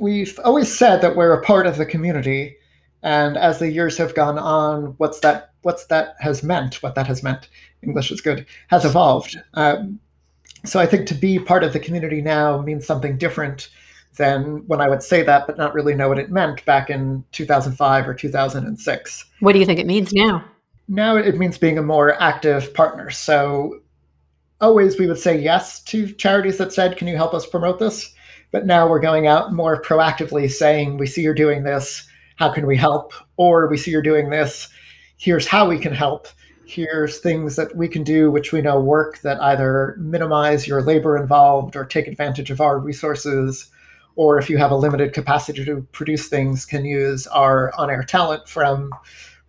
We've 0.00 0.38
always 0.44 0.76
said 0.76 1.00
that 1.02 1.14
we're 1.14 1.32
a 1.32 1.42
part 1.42 1.66
of 1.66 1.76
the 1.76 1.86
community 1.86 2.56
and 3.04 3.36
as 3.36 3.58
the 3.58 3.70
years 3.70 3.96
have 3.98 4.14
gone 4.14 4.38
on 4.38 4.94
what's 4.96 5.20
that 5.20 5.50
what's 5.62 5.86
that 5.86 6.16
has 6.18 6.42
meant 6.42 6.82
what 6.82 6.96
that 6.96 7.06
has 7.06 7.22
meant 7.22 7.48
english 7.82 8.10
is 8.10 8.20
good 8.20 8.44
has 8.68 8.84
evolved. 8.84 9.38
Um, 9.54 10.00
so 10.64 10.80
i 10.80 10.86
think 10.86 11.06
to 11.06 11.14
be 11.14 11.38
part 11.38 11.62
of 11.62 11.72
the 11.72 11.78
community 11.78 12.20
now 12.20 12.60
means 12.62 12.84
something 12.84 13.16
different 13.16 13.68
than 14.16 14.66
when 14.66 14.80
i 14.80 14.88
would 14.88 15.02
say 15.02 15.22
that 15.22 15.46
but 15.46 15.58
not 15.58 15.74
really 15.74 15.94
know 15.94 16.08
what 16.08 16.18
it 16.18 16.30
meant 16.30 16.64
back 16.64 16.90
in 16.90 17.22
2005 17.32 18.08
or 18.08 18.14
2006 18.14 19.24
what 19.40 19.52
do 19.52 19.58
you 19.58 19.66
think 19.66 19.78
it 19.78 19.86
means 19.86 20.12
now 20.12 20.44
now 20.88 21.16
it 21.16 21.36
means 21.38 21.58
being 21.58 21.78
a 21.78 21.82
more 21.82 22.20
active 22.20 22.74
partner. 22.74 23.10
So 23.10 23.80
always 24.60 24.98
we 24.98 25.06
would 25.06 25.18
say 25.18 25.38
yes 25.38 25.82
to 25.84 26.12
charities 26.12 26.58
that 26.58 26.72
said, 26.72 26.96
Can 26.96 27.08
you 27.08 27.16
help 27.16 27.34
us 27.34 27.46
promote 27.46 27.78
this? 27.78 28.12
But 28.50 28.66
now 28.66 28.88
we're 28.88 29.00
going 29.00 29.26
out 29.26 29.52
more 29.52 29.80
proactively 29.82 30.50
saying, 30.50 30.98
We 30.98 31.06
see 31.06 31.22
you're 31.22 31.34
doing 31.34 31.64
this. 31.64 32.06
How 32.36 32.52
can 32.52 32.66
we 32.66 32.76
help? 32.76 33.12
Or 33.36 33.68
we 33.68 33.76
see 33.76 33.90
you're 33.90 34.02
doing 34.02 34.30
this. 34.30 34.68
Here's 35.16 35.46
how 35.46 35.68
we 35.68 35.78
can 35.78 35.94
help. 35.94 36.28
Here's 36.66 37.20
things 37.20 37.56
that 37.56 37.76
we 37.76 37.88
can 37.88 38.02
do 38.02 38.30
which 38.30 38.52
we 38.52 38.62
know 38.62 38.80
work 38.80 39.20
that 39.20 39.40
either 39.40 39.96
minimize 39.98 40.66
your 40.66 40.82
labor 40.82 41.16
involved 41.16 41.76
or 41.76 41.84
take 41.84 42.06
advantage 42.06 42.50
of 42.50 42.60
our 42.60 42.78
resources. 42.78 43.70
Or 44.16 44.38
if 44.38 44.48
you 44.48 44.58
have 44.58 44.70
a 44.70 44.76
limited 44.76 45.12
capacity 45.12 45.64
to 45.64 45.86
produce 45.92 46.28
things, 46.28 46.64
can 46.64 46.84
use 46.84 47.26
our 47.28 47.72
on 47.76 47.90
air 47.90 48.02
talent 48.02 48.48
from 48.48 48.90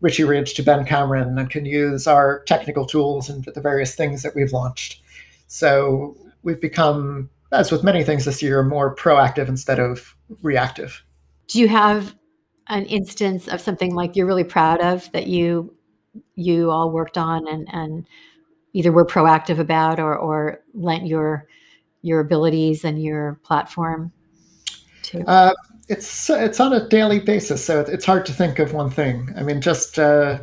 Richie 0.06 0.24
Ridge 0.24 0.54
to 0.54 0.62
Ben 0.62 0.86
Cameron 0.86 1.36
and 1.36 1.50
can 1.50 1.66
use 1.66 2.06
our 2.06 2.44
technical 2.44 2.86
tools 2.86 3.28
and 3.28 3.44
the 3.44 3.60
various 3.60 3.96
things 3.96 4.22
that 4.22 4.36
we've 4.36 4.54
launched. 4.54 5.02
So 5.48 6.16
we've 6.44 6.62
become, 6.62 7.28
as 7.52 7.72
with 7.72 7.84
many 7.84 8.04
things 8.04 8.24
this 8.24 8.40
year, 8.44 8.62
more 8.62 8.96
proactive 8.96 9.48
instead 9.48 9.80
of 9.80 10.16
reactive. 10.44 11.04
Do 11.48 11.60
you 11.60 11.68
have 11.70 12.14
an 12.68 12.86
instance 12.86 13.48
of 13.48 13.60
something 13.60 13.96
like 13.96 14.16
you're 14.16 14.28
really 14.28 14.44
proud 14.44 14.80
of 14.80 15.12
that 15.12 15.26
you 15.26 15.76
you 16.36 16.70
all 16.70 16.92
worked 16.92 17.18
on 17.18 17.48
and 17.48 17.68
and 17.74 18.06
either 18.74 18.92
were 18.92 19.08
proactive 19.08 19.58
about 19.58 20.00
or 20.00 20.16
or 20.16 20.62
lent 20.76 21.08
your 21.08 21.48
your 22.04 22.20
abilities 22.20 22.86
and 22.86 23.02
your 23.02 23.40
platform 23.44 24.12
to? 25.02 25.28
Uh, 25.28 25.54
it's 25.88 26.30
it's 26.30 26.60
on 26.60 26.74
a 26.74 26.88
daily 26.88 27.20
basis, 27.20 27.64
so 27.64 27.82
it's 27.82 28.06
hard 28.06 28.26
to 28.26 28.34
think 28.34 28.60
of 28.60 28.74
one 28.74 28.90
thing. 28.90 29.30
I 29.38 29.44
mean, 29.44 29.62
just 29.62 30.00
uh, 30.00 30.40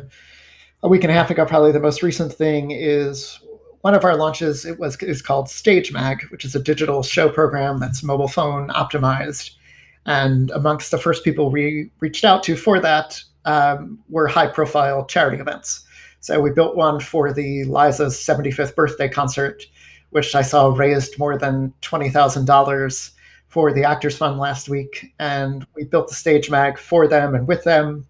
a 0.81 0.87
week 0.87 1.03
and 1.03 1.11
a 1.11 1.13
half 1.13 1.29
ago, 1.29 1.45
probably 1.45 1.71
the 1.71 1.79
most 1.79 2.01
recent 2.01 2.33
thing 2.33 2.71
is 2.71 3.39
one 3.81 3.93
of 3.93 4.05
our 4.05 4.15
launches. 4.15 4.65
It 4.65 4.79
was 4.79 4.95
is 5.01 5.21
called 5.21 5.49
Stage 5.49 5.91
Mag, 5.91 6.23
which 6.29 6.45
is 6.45 6.55
a 6.55 6.59
digital 6.59 7.03
show 7.03 7.29
program 7.29 7.79
that's 7.79 8.03
mobile 8.03 8.27
phone 8.27 8.69
optimized. 8.69 9.51
And 10.05 10.51
amongst 10.51 10.91
the 10.91 10.97
first 10.97 11.23
people 11.23 11.49
we 11.49 11.89
reached 11.99 12.25
out 12.25 12.43
to 12.43 12.57
for 12.57 12.79
that 12.79 13.21
um, 13.45 13.99
were 14.09 14.27
high 14.27 14.47
profile 14.47 15.05
charity 15.05 15.37
events. 15.37 15.85
So 16.19 16.39
we 16.39 16.51
built 16.51 16.75
one 16.75 16.99
for 16.99 17.33
the 17.33 17.65
Liza's 17.65 18.15
75th 18.15 18.75
birthday 18.75 19.09
concert, 19.09 19.63
which 20.11 20.35
I 20.35 20.41
saw 20.41 20.73
raised 20.73 21.19
more 21.19 21.37
than 21.37 21.73
twenty 21.81 22.09
thousand 22.09 22.45
dollars 22.45 23.11
for 23.53 23.71
the 23.71 23.83
Actors 23.83 24.17
Fund 24.17 24.39
last 24.39 24.67
week, 24.67 25.13
and 25.19 25.63
we 25.75 25.83
built 25.83 26.07
the 26.07 26.15
stage 26.15 26.49
mag 26.49 26.79
for 26.79 27.07
them 27.07 27.35
and 27.35 27.47
with 27.47 27.63
them. 27.63 28.03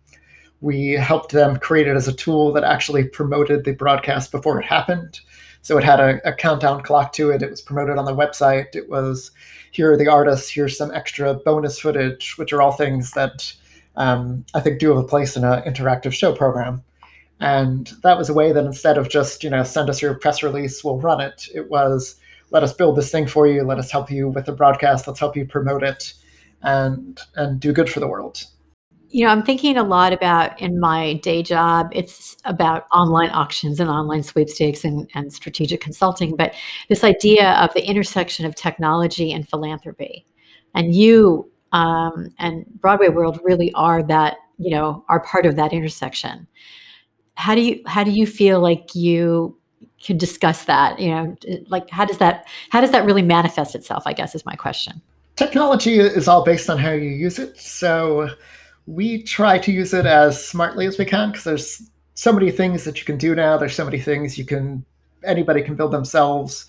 We 0.62 0.92
helped 0.92 1.34
them 1.34 1.60
create 1.60 1.86
it 1.86 1.98
as 1.98 2.08
a 2.08 2.14
tool 2.14 2.54
that 2.54 2.64
actually 2.64 3.10
promoted 3.10 3.66
the 3.66 3.74
broadcast 3.74 4.32
before 4.32 4.62
it 4.62 4.66
happened. 4.66 5.20
So 5.62 5.78
it 5.78 5.84
had 5.84 6.00
a, 6.00 6.26
a 6.26 6.34
countdown 6.34 6.82
clock 6.82 7.12
to 7.14 7.30
it. 7.30 7.42
It 7.42 7.50
was 7.50 7.62
promoted 7.62 7.98
on 7.98 8.06
the 8.06 8.16
website. 8.16 8.74
It 8.74 8.90
was 8.90 9.32
here 9.72 9.92
are 9.92 9.98
the 9.98 10.08
artists, 10.08 10.50
here's 10.50 10.78
some 10.78 10.92
extra 10.94 11.34
bonus 11.34 11.78
footage, 11.78 12.38
which 12.38 12.54
are 12.54 12.62
all 12.62 12.72
things 12.72 13.12
that 13.12 13.54
um, 13.98 14.46
I 14.54 14.62
think 14.62 14.80
do 14.80 14.96
have 14.96 15.04
a 15.04 15.08
place 15.08 15.36
in 15.36 15.44
an 15.44 15.62
interactive 15.64 16.14
show 16.14 16.34
program. 16.34 16.82
And 17.42 17.92
that 18.04 18.18
was 18.18 18.30
a 18.30 18.34
way 18.34 18.54
that 18.54 18.66
instead 18.66 18.98
of 18.98 19.10
just, 19.10 19.44
you 19.44 19.50
know, 19.50 19.64
send 19.64 19.90
us 19.90 20.02
your 20.02 20.14
press 20.14 20.42
release, 20.42 20.86
we'll 20.86 21.02
run 21.02 21.20
it, 21.20 21.50
it 21.54 21.70
was 21.70 22.16
let 22.54 22.64
us 22.64 22.72
build 22.72 22.96
this 22.96 23.12
thing 23.12 23.28
for 23.28 23.48
you. 23.48 23.64
Let 23.64 23.80
us 23.80 23.92
help 23.92 24.10
you 24.10 24.30
with 24.30 24.46
the 24.46 24.54
broadcast. 24.54 25.08
Let's 25.08 25.20
help 25.20 25.36
you 25.36 25.46
promote 25.46 25.84
it 25.84 26.14
and 26.62 27.20
and 27.36 27.60
do 27.60 27.74
good 27.74 27.90
for 27.90 28.00
the 28.00 28.08
world. 28.08 28.46
You 29.10 29.26
know, 29.26 29.32
I'm 29.32 29.44
thinking 29.44 29.78
a 29.78 29.84
lot 29.84 30.14
about 30.14 30.60
in 30.60 30.80
my 30.80 31.16
day 31.16 31.44
job, 31.44 31.90
it's 31.92 32.36
about 32.46 32.86
online 32.92 33.30
auctions 33.30 33.80
and 33.80 33.88
online 33.88 34.24
sweepstakes 34.24 34.84
and, 34.84 35.08
and 35.14 35.32
strategic 35.32 35.82
consulting, 35.82 36.36
but 36.36 36.56
this 36.90 37.04
idea 37.04 37.52
of 37.54 37.72
the 37.76 37.86
intersection 37.86 38.44
of 38.44 38.56
technology 38.56 39.32
and 39.32 39.48
philanthropy. 39.48 40.26
And 40.74 40.96
you 40.96 41.52
um, 41.74 42.34
and 42.40 42.66
Broadway 42.80 43.10
World 43.10 43.40
really 43.44 43.72
are 43.74 44.04
that, 44.04 44.38
you 44.58 44.72
know, 44.72 45.04
are 45.10 45.20
part 45.22 45.46
of 45.46 45.56
that 45.58 45.74
intersection. 45.74 46.48
How 47.36 47.56
do 47.56 47.62
you 47.62 47.82
how 47.88 48.04
do 48.04 48.12
you 48.12 48.28
feel 48.28 48.62
like 48.62 48.96
you 48.96 49.58
can 50.04 50.18
discuss 50.18 50.66
that 50.66 51.00
you 51.00 51.10
know 51.10 51.36
like 51.68 51.90
how 51.90 52.06
does 52.06 52.18
that 52.18 52.46
how 52.70 52.82
does 52.82 52.92
that 52.92 53.06
really 53.06 53.22
manifest 53.22 53.74
itself 53.74 54.04
i 54.06 54.14
guess 54.14 54.36
is 54.36 54.46
my 54.46 54.56
question. 54.56 55.02
Technology 55.36 56.00
is 56.00 56.28
all 56.28 56.44
based 56.44 56.70
on 56.70 56.78
how 56.78 56.92
you 56.92 57.10
use 57.10 57.40
it. 57.40 57.58
So 57.58 58.30
we 58.86 59.24
try 59.24 59.58
to 59.58 59.72
use 59.72 59.94
it 59.94 60.06
as 60.06 60.46
smartly 60.46 60.86
as 60.86 61.00
we 61.00 61.06
can 61.06 61.32
because 61.32 61.44
there's 61.44 61.90
so 62.14 62.32
many 62.32 62.52
things 62.52 62.84
that 62.84 63.00
you 63.00 63.06
can 63.06 63.18
do 63.18 63.34
now. 63.34 63.58
There's 63.58 63.76
so 63.76 63.86
many 63.86 64.00
things 64.00 64.38
you 64.38 64.46
can 64.46 64.86
anybody 65.24 65.64
can 65.64 65.76
build 65.76 65.92
themselves 65.92 66.68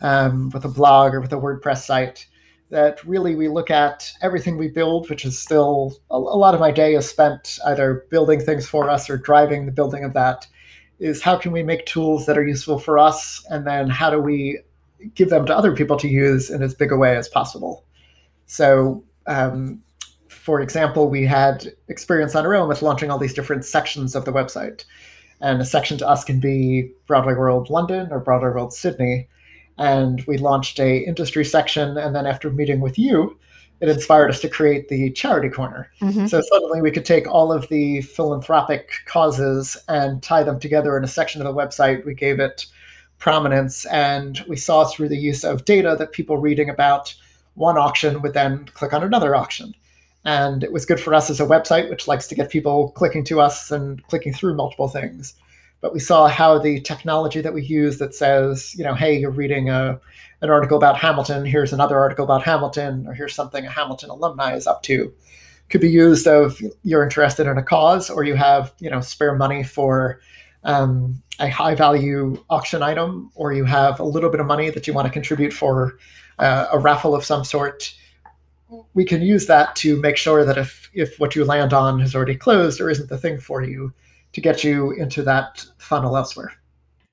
um, 0.00 0.48
with 0.50 0.64
a 0.64 0.68
blog 0.68 1.12
or 1.12 1.20
with 1.20 1.32
a 1.32 1.36
wordpress 1.36 1.84
site 1.84 2.26
that 2.70 3.04
really 3.04 3.34
we 3.34 3.48
look 3.48 3.70
at 3.70 4.10
everything 4.22 4.56
we 4.56 4.68
build 4.68 5.08
which 5.10 5.24
is 5.24 5.38
still 5.38 5.96
a, 6.10 6.16
a 6.16 6.38
lot 6.44 6.54
of 6.54 6.60
my 6.60 6.70
day 6.70 6.94
is 6.94 7.08
spent 7.08 7.58
either 7.66 8.06
building 8.10 8.40
things 8.40 8.66
for 8.66 8.88
us 8.88 9.08
or 9.10 9.16
driving 9.16 9.66
the 9.66 9.72
building 9.72 10.04
of 10.04 10.12
that 10.12 10.46
is 10.98 11.22
how 11.22 11.36
can 11.36 11.52
we 11.52 11.62
make 11.62 11.86
tools 11.86 12.26
that 12.26 12.38
are 12.38 12.46
useful 12.46 12.78
for 12.78 12.98
us? 12.98 13.44
And 13.50 13.66
then 13.66 13.88
how 13.88 14.10
do 14.10 14.20
we 14.20 14.60
give 15.14 15.30
them 15.30 15.46
to 15.46 15.56
other 15.56 15.74
people 15.74 15.96
to 15.98 16.08
use 16.08 16.50
in 16.50 16.62
as 16.62 16.74
big 16.74 16.92
a 16.92 16.96
way 16.96 17.16
as 17.16 17.28
possible? 17.28 17.84
So 18.46 19.04
um, 19.26 19.82
for 20.28 20.60
example 20.60 21.08
we 21.08 21.26
had 21.26 21.72
experience 21.88 22.34
on 22.34 22.46
our 22.46 22.54
own 22.54 22.68
with 22.68 22.82
launching 22.82 23.10
all 23.10 23.18
these 23.18 23.34
different 23.34 23.64
sections 23.64 24.14
of 24.14 24.24
the 24.24 24.32
website. 24.32 24.84
And 25.40 25.60
a 25.60 25.66
section 25.66 25.98
to 25.98 26.08
us 26.08 26.24
can 26.24 26.40
be 26.40 26.90
broadway 27.06 27.34
world 27.34 27.68
london 27.68 28.08
or 28.10 28.20
broadway 28.20 28.50
world 28.50 28.72
sydney. 28.72 29.28
And 29.76 30.24
we 30.26 30.38
launched 30.38 30.80
a 30.80 30.98
industry 30.98 31.44
section. 31.44 31.98
And 31.98 32.14
then 32.14 32.26
after 32.26 32.48
meeting 32.48 32.80
with 32.80 32.98
you 32.98 33.36
it 33.80 33.88
inspired 33.88 34.30
us 34.30 34.40
to 34.40 34.48
create 34.48 34.88
the 34.88 35.10
charity 35.10 35.48
corner. 35.48 35.90
Mm-hmm. 36.00 36.26
So 36.26 36.40
suddenly 36.40 36.80
we 36.80 36.90
could 36.90 37.04
take 37.04 37.28
all 37.28 37.52
of 37.52 37.68
the 37.68 38.00
philanthropic 38.02 38.90
causes 39.06 39.76
and 39.88 40.22
tie 40.22 40.42
them 40.42 40.58
together 40.58 40.96
in 40.96 41.04
a 41.04 41.08
section 41.08 41.40
of 41.40 41.46
the 41.46 41.60
website. 41.60 42.04
We 42.04 42.14
gave 42.14 42.40
it 42.40 42.66
prominence, 43.18 43.86
and 43.86 44.44
we 44.48 44.56
saw 44.56 44.84
through 44.84 45.08
the 45.08 45.16
use 45.16 45.44
of 45.44 45.64
data 45.64 45.96
that 45.98 46.12
people 46.12 46.36
reading 46.38 46.70
about 46.70 47.14
one 47.54 47.78
auction 47.78 48.20
would 48.22 48.34
then 48.34 48.66
click 48.74 48.92
on 48.92 49.02
another 49.02 49.34
auction. 49.34 49.74
And 50.24 50.64
it 50.64 50.72
was 50.72 50.84
good 50.84 51.00
for 51.00 51.14
us 51.14 51.30
as 51.30 51.40
a 51.40 51.46
website, 51.46 51.88
which 51.88 52.08
likes 52.08 52.26
to 52.28 52.34
get 52.34 52.50
people 52.50 52.90
clicking 52.90 53.24
to 53.24 53.40
us 53.40 53.70
and 53.70 54.02
clicking 54.08 54.32
through 54.32 54.54
multiple 54.54 54.88
things 54.88 55.34
but 55.86 55.94
we 55.94 56.00
saw 56.00 56.26
how 56.26 56.58
the 56.58 56.80
technology 56.80 57.40
that 57.40 57.54
we 57.54 57.62
use 57.62 57.98
that 57.98 58.12
says, 58.12 58.74
you 58.76 58.82
know, 58.82 58.92
hey, 58.92 59.16
you're 59.16 59.30
reading 59.30 59.70
a, 59.70 60.00
an 60.40 60.50
article 60.50 60.76
about 60.76 60.96
Hamilton, 60.96 61.46
here's 61.46 61.72
another 61.72 61.96
article 61.96 62.24
about 62.24 62.42
Hamilton, 62.42 63.06
or 63.06 63.14
here's 63.14 63.36
something 63.36 63.64
a 63.64 63.70
Hamilton 63.70 64.10
alumni 64.10 64.56
is 64.56 64.66
up 64.66 64.82
to, 64.82 65.14
could 65.68 65.80
be 65.80 65.88
used 65.88 66.26
of 66.26 66.60
you're 66.82 67.04
interested 67.04 67.46
in 67.46 67.56
a 67.56 67.62
cause 67.62 68.10
or 68.10 68.24
you 68.24 68.34
have, 68.34 68.74
you 68.80 68.90
know, 68.90 69.00
spare 69.00 69.36
money 69.36 69.62
for 69.62 70.20
um, 70.64 71.22
a 71.38 71.48
high 71.48 71.76
value 71.76 72.36
auction 72.50 72.82
item, 72.82 73.30
or 73.36 73.52
you 73.52 73.64
have 73.64 74.00
a 74.00 74.04
little 74.04 74.28
bit 74.28 74.40
of 74.40 74.46
money 74.46 74.70
that 74.70 74.88
you 74.88 74.92
want 74.92 75.06
to 75.06 75.12
contribute 75.12 75.52
for 75.52 75.98
uh, 76.40 76.66
a 76.72 76.80
raffle 76.80 77.14
of 77.14 77.24
some 77.24 77.44
sort. 77.44 77.94
We 78.94 79.04
can 79.04 79.22
use 79.22 79.46
that 79.46 79.76
to 79.76 80.00
make 80.00 80.16
sure 80.16 80.44
that 80.44 80.58
if 80.58 80.90
if 80.94 81.20
what 81.20 81.36
you 81.36 81.44
land 81.44 81.72
on 81.72 82.00
has 82.00 82.16
already 82.16 82.34
closed 82.34 82.80
or 82.80 82.90
isn't 82.90 83.08
the 83.08 83.18
thing 83.18 83.38
for 83.38 83.62
you, 83.62 83.92
to 84.36 84.42
get 84.42 84.62
you 84.62 84.90
into 84.92 85.22
that 85.22 85.64
funnel 85.78 86.14
elsewhere? 86.14 86.52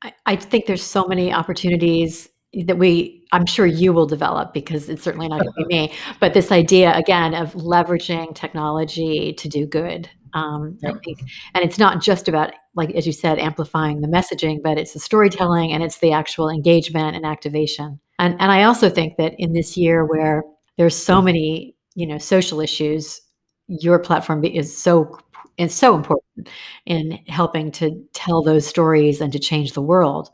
I, 0.01 0.13
I 0.25 0.35
think 0.35 0.65
there's 0.65 0.83
so 0.83 1.07
many 1.07 1.31
opportunities 1.31 2.27
that 2.65 2.77
we 2.77 3.25
i'm 3.31 3.47
sure 3.47 3.65
you 3.65 3.91
will 3.91 4.05
develop 4.05 4.53
because 4.53 4.87
it's 4.87 5.01
certainly 5.01 5.27
not 5.27 5.39
going 5.39 5.53
to 5.53 5.65
be 5.65 5.75
me 5.75 5.93
but 6.19 6.35
this 6.35 6.51
idea 6.51 6.95
again 6.95 7.33
of 7.33 7.53
leveraging 7.53 8.35
technology 8.35 9.33
to 9.33 9.49
do 9.49 9.65
good 9.65 10.07
um, 10.35 10.79
yep. 10.81 10.95
I 10.95 10.99
think, 11.05 11.19
and 11.53 11.63
it's 11.63 11.77
not 11.77 12.01
just 12.01 12.27
about 12.27 12.53
like 12.75 12.91
as 12.91 13.07
you 13.07 13.13
said 13.13 13.39
amplifying 13.39 14.01
the 14.01 14.07
messaging 14.07 14.61
but 14.61 14.77
it's 14.77 14.93
the 14.93 14.99
storytelling 14.99 15.71
and 15.71 15.81
it's 15.81 15.97
the 15.97 16.11
actual 16.11 16.47
engagement 16.47 17.15
and 17.15 17.25
activation 17.25 17.99
and 18.19 18.39
and 18.39 18.51
i 18.51 18.61
also 18.61 18.87
think 18.87 19.17
that 19.17 19.33
in 19.39 19.53
this 19.53 19.75
year 19.75 20.05
where 20.05 20.43
there's 20.77 20.95
so 20.95 21.23
many 21.23 21.75
you 21.95 22.05
know 22.05 22.19
social 22.19 22.59
issues 22.59 23.19
your 23.67 23.97
platform 23.97 24.43
is 24.43 24.77
so 24.77 25.17
is 25.57 25.73
so 25.73 25.95
important 25.95 26.49
in 26.85 27.11
helping 27.27 27.71
to 27.73 28.03
tell 28.13 28.41
those 28.41 28.67
stories 28.67 29.21
and 29.21 29.31
to 29.33 29.39
change 29.39 29.73
the 29.73 29.81
world. 29.81 30.29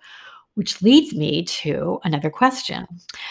Which 0.55 0.81
leads 0.81 1.15
me 1.15 1.45
to 1.45 1.99
another 2.03 2.29
question 2.29 2.85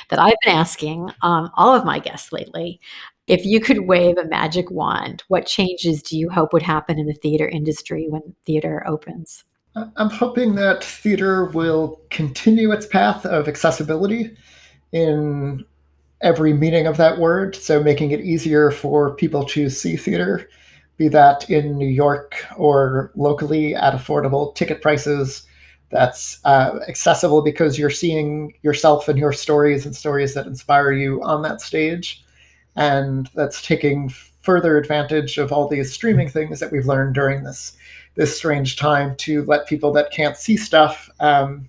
that 0.09 0.18
I've 0.18 0.37
been 0.44 0.55
asking 0.55 1.11
um, 1.20 1.51
all 1.57 1.74
of 1.74 1.85
my 1.85 1.98
guests 1.98 2.33
lately. 2.33 2.81
If 3.27 3.44
you 3.44 3.61
could 3.61 3.81
wave 3.81 4.16
a 4.16 4.24
magic 4.24 4.70
wand, 4.70 5.24
what 5.29 5.44
changes 5.44 6.03
do 6.03 6.16
you 6.16 6.31
hope 6.31 6.55
would 6.55 6.62
happen 6.62 6.98
in 6.98 7.07
the 7.07 7.12
theater 7.12 7.46
industry 7.46 8.07
when 8.09 8.35
theater 8.46 8.83
opens? 8.87 9.44
I'm 9.96 10.11
hoping 10.11 10.55
that 10.55 10.83
theater 10.83 11.46
will 11.46 12.01
continue 12.11 12.72
its 12.72 12.87
path 12.87 13.27
of 13.27 13.48
accessibility 13.48 14.37
in 14.92 15.64
every 16.20 16.53
meaning 16.53 16.87
of 16.87 16.96
that 16.96 17.18
word. 17.18 17.55
So, 17.55 17.83
making 17.83 18.11
it 18.11 18.20
easier 18.20 18.70
for 18.70 19.14
people 19.14 19.44
to 19.44 19.68
see 19.68 19.96
theater, 19.96 20.48
be 20.98 21.08
that 21.08 21.48
in 21.48 21.78
New 21.78 21.88
York 21.88 22.44
or 22.56 23.11
locally 23.14 23.74
at 23.74 23.94
affordable 23.94 24.54
ticket 24.54 24.82
prices 24.82 25.44
that's 25.90 26.38
uh, 26.44 26.80
accessible 26.87 27.40
because 27.40 27.78
you're 27.78 27.88
seeing 27.88 28.52
yourself 28.62 29.08
and 29.08 29.18
your 29.18 29.32
stories 29.32 29.87
and 29.87 29.96
stories 29.96 30.34
that 30.34 30.46
inspire 30.46 30.92
you 30.92 31.22
on 31.22 31.40
that 31.42 31.62
stage. 31.62 32.22
And 32.76 33.30
that's 33.34 33.62
taking 33.62 34.11
further 34.42 34.76
advantage 34.76 35.38
of 35.38 35.52
all 35.52 35.68
these 35.68 35.92
streaming 35.92 36.28
things 36.28 36.61
that 36.61 36.70
we've 36.70 36.87
learned 36.87 37.14
during 37.14 37.44
this 37.44 37.76
this 38.14 38.37
strange 38.37 38.74
time 38.74 39.14
to 39.14 39.44
let 39.44 39.68
people 39.68 39.92
that 39.92 40.11
can't 40.11 40.37
see 40.37 40.56
stuff 40.56 41.08
um, 41.20 41.68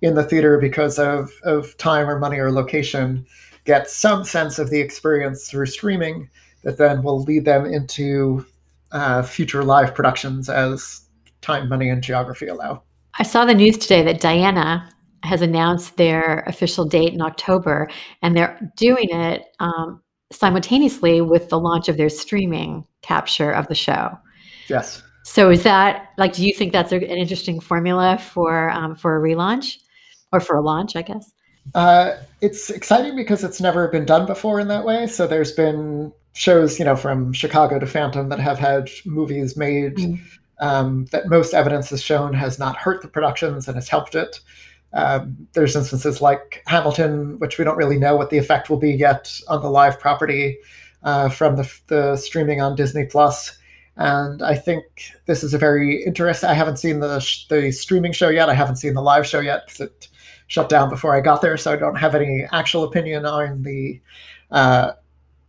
in 0.00 0.14
the 0.14 0.24
theater 0.24 0.58
because 0.58 0.98
of, 0.98 1.30
of 1.42 1.76
time 1.76 2.08
or 2.08 2.18
money 2.18 2.38
or 2.38 2.50
location 2.50 3.26
get 3.64 3.90
some 3.90 4.24
sense 4.24 4.58
of 4.58 4.70
the 4.70 4.80
experience 4.80 5.46
through 5.46 5.66
streaming 5.66 6.28
that 6.62 6.78
then 6.78 7.02
will 7.02 7.22
lead 7.22 7.44
them 7.44 7.66
into 7.66 8.46
uh, 8.94 9.22
future 9.22 9.62
live 9.62 9.94
productions 9.94 10.48
as 10.48 11.02
time, 11.42 11.68
money, 11.68 11.90
and 11.90 12.02
geography 12.02 12.46
allow. 12.46 12.82
I 13.18 13.22
saw 13.22 13.44
the 13.44 13.54
news 13.54 13.76
today 13.76 14.02
that 14.02 14.20
Diana 14.20 14.88
has 15.22 15.42
announced 15.42 15.96
their 15.96 16.44
official 16.46 16.84
date 16.84 17.12
in 17.12 17.20
October, 17.20 17.88
and 18.22 18.36
they're 18.36 18.58
doing 18.76 19.10
it 19.10 19.42
um, 19.60 20.00
simultaneously 20.32 21.20
with 21.20 21.48
the 21.48 21.58
launch 21.58 21.88
of 21.88 21.96
their 21.96 22.08
streaming 22.08 22.84
capture 23.02 23.50
of 23.50 23.68
the 23.68 23.74
show. 23.74 24.16
Yes. 24.68 25.02
So 25.24 25.50
is 25.50 25.62
that 25.64 26.08
like? 26.18 26.32
Do 26.34 26.46
you 26.46 26.54
think 26.54 26.72
that's 26.72 26.92
a, 26.92 26.96
an 26.96 27.18
interesting 27.18 27.60
formula 27.60 28.18
for 28.18 28.70
um, 28.70 28.94
for 28.94 29.16
a 29.16 29.20
relaunch, 29.20 29.78
or 30.32 30.40
for 30.40 30.56
a 30.56 30.62
launch? 30.62 30.96
I 30.96 31.02
guess. 31.02 31.32
Uh, 31.74 32.16
it's 32.40 32.70
exciting 32.70 33.16
because 33.16 33.44
it's 33.44 33.60
never 33.60 33.88
been 33.88 34.04
done 34.04 34.26
before 34.26 34.60
in 34.60 34.68
that 34.68 34.84
way. 34.84 35.06
So 35.06 35.26
there's 35.26 35.52
been 35.52 36.12
shows, 36.34 36.78
you 36.78 36.84
know, 36.84 36.96
from 36.96 37.32
Chicago 37.32 37.78
to 37.78 37.86
Phantom 37.86 38.28
that 38.28 38.40
have 38.40 38.58
had 38.58 38.90
movies 39.04 39.56
made 39.56 39.96
mm 39.96 40.20
um, 40.60 41.06
that 41.06 41.28
most 41.28 41.54
evidence 41.54 41.90
has 41.90 42.02
shown 42.02 42.32
has 42.32 42.58
not 42.58 42.76
hurt 42.76 43.02
the 43.02 43.08
productions 43.08 43.68
and 43.68 43.76
has 43.76 43.88
helped 43.88 44.14
it. 44.14 44.40
Um, 44.92 45.48
there's 45.52 45.74
instances 45.74 46.20
like 46.20 46.62
Hamilton, 46.66 47.38
which 47.38 47.58
we 47.58 47.64
don't 47.64 47.76
really 47.76 47.98
know 47.98 48.16
what 48.16 48.30
the 48.30 48.38
effect 48.38 48.70
will 48.70 48.78
be 48.78 48.92
yet 48.92 49.32
on 49.48 49.60
the 49.60 49.70
live 49.70 49.98
property 49.98 50.58
uh, 51.02 51.28
from 51.28 51.56
the, 51.56 51.70
the, 51.88 52.16
streaming 52.16 52.60
on 52.60 52.76
Disney 52.76 53.04
Plus. 53.04 53.58
And 53.96 54.40
I 54.42 54.54
think 54.54 54.84
this 55.26 55.42
is 55.42 55.52
a 55.52 55.58
very 55.58 56.02
interesting. 56.04 56.48
I 56.48 56.54
haven't 56.54 56.78
seen 56.78 57.00
the 57.00 57.44
the 57.48 57.70
streaming 57.70 58.12
show 58.12 58.28
yet. 58.28 58.48
I 58.48 58.54
haven't 58.54 58.76
seen 58.76 58.94
the 58.94 59.02
live 59.02 59.26
show 59.26 59.40
yet 59.40 59.66
because 59.66 59.80
it 59.82 60.08
shut 60.46 60.68
down 60.68 60.90
before 60.90 61.14
I 61.14 61.20
got 61.20 61.42
there, 61.42 61.56
so 61.56 61.72
I 61.72 61.76
don't 61.76 61.96
have 61.96 62.14
any 62.14 62.46
actual 62.52 62.84
opinion 62.84 63.24
on 63.24 63.62
the 63.62 64.00
uh, 64.50 64.92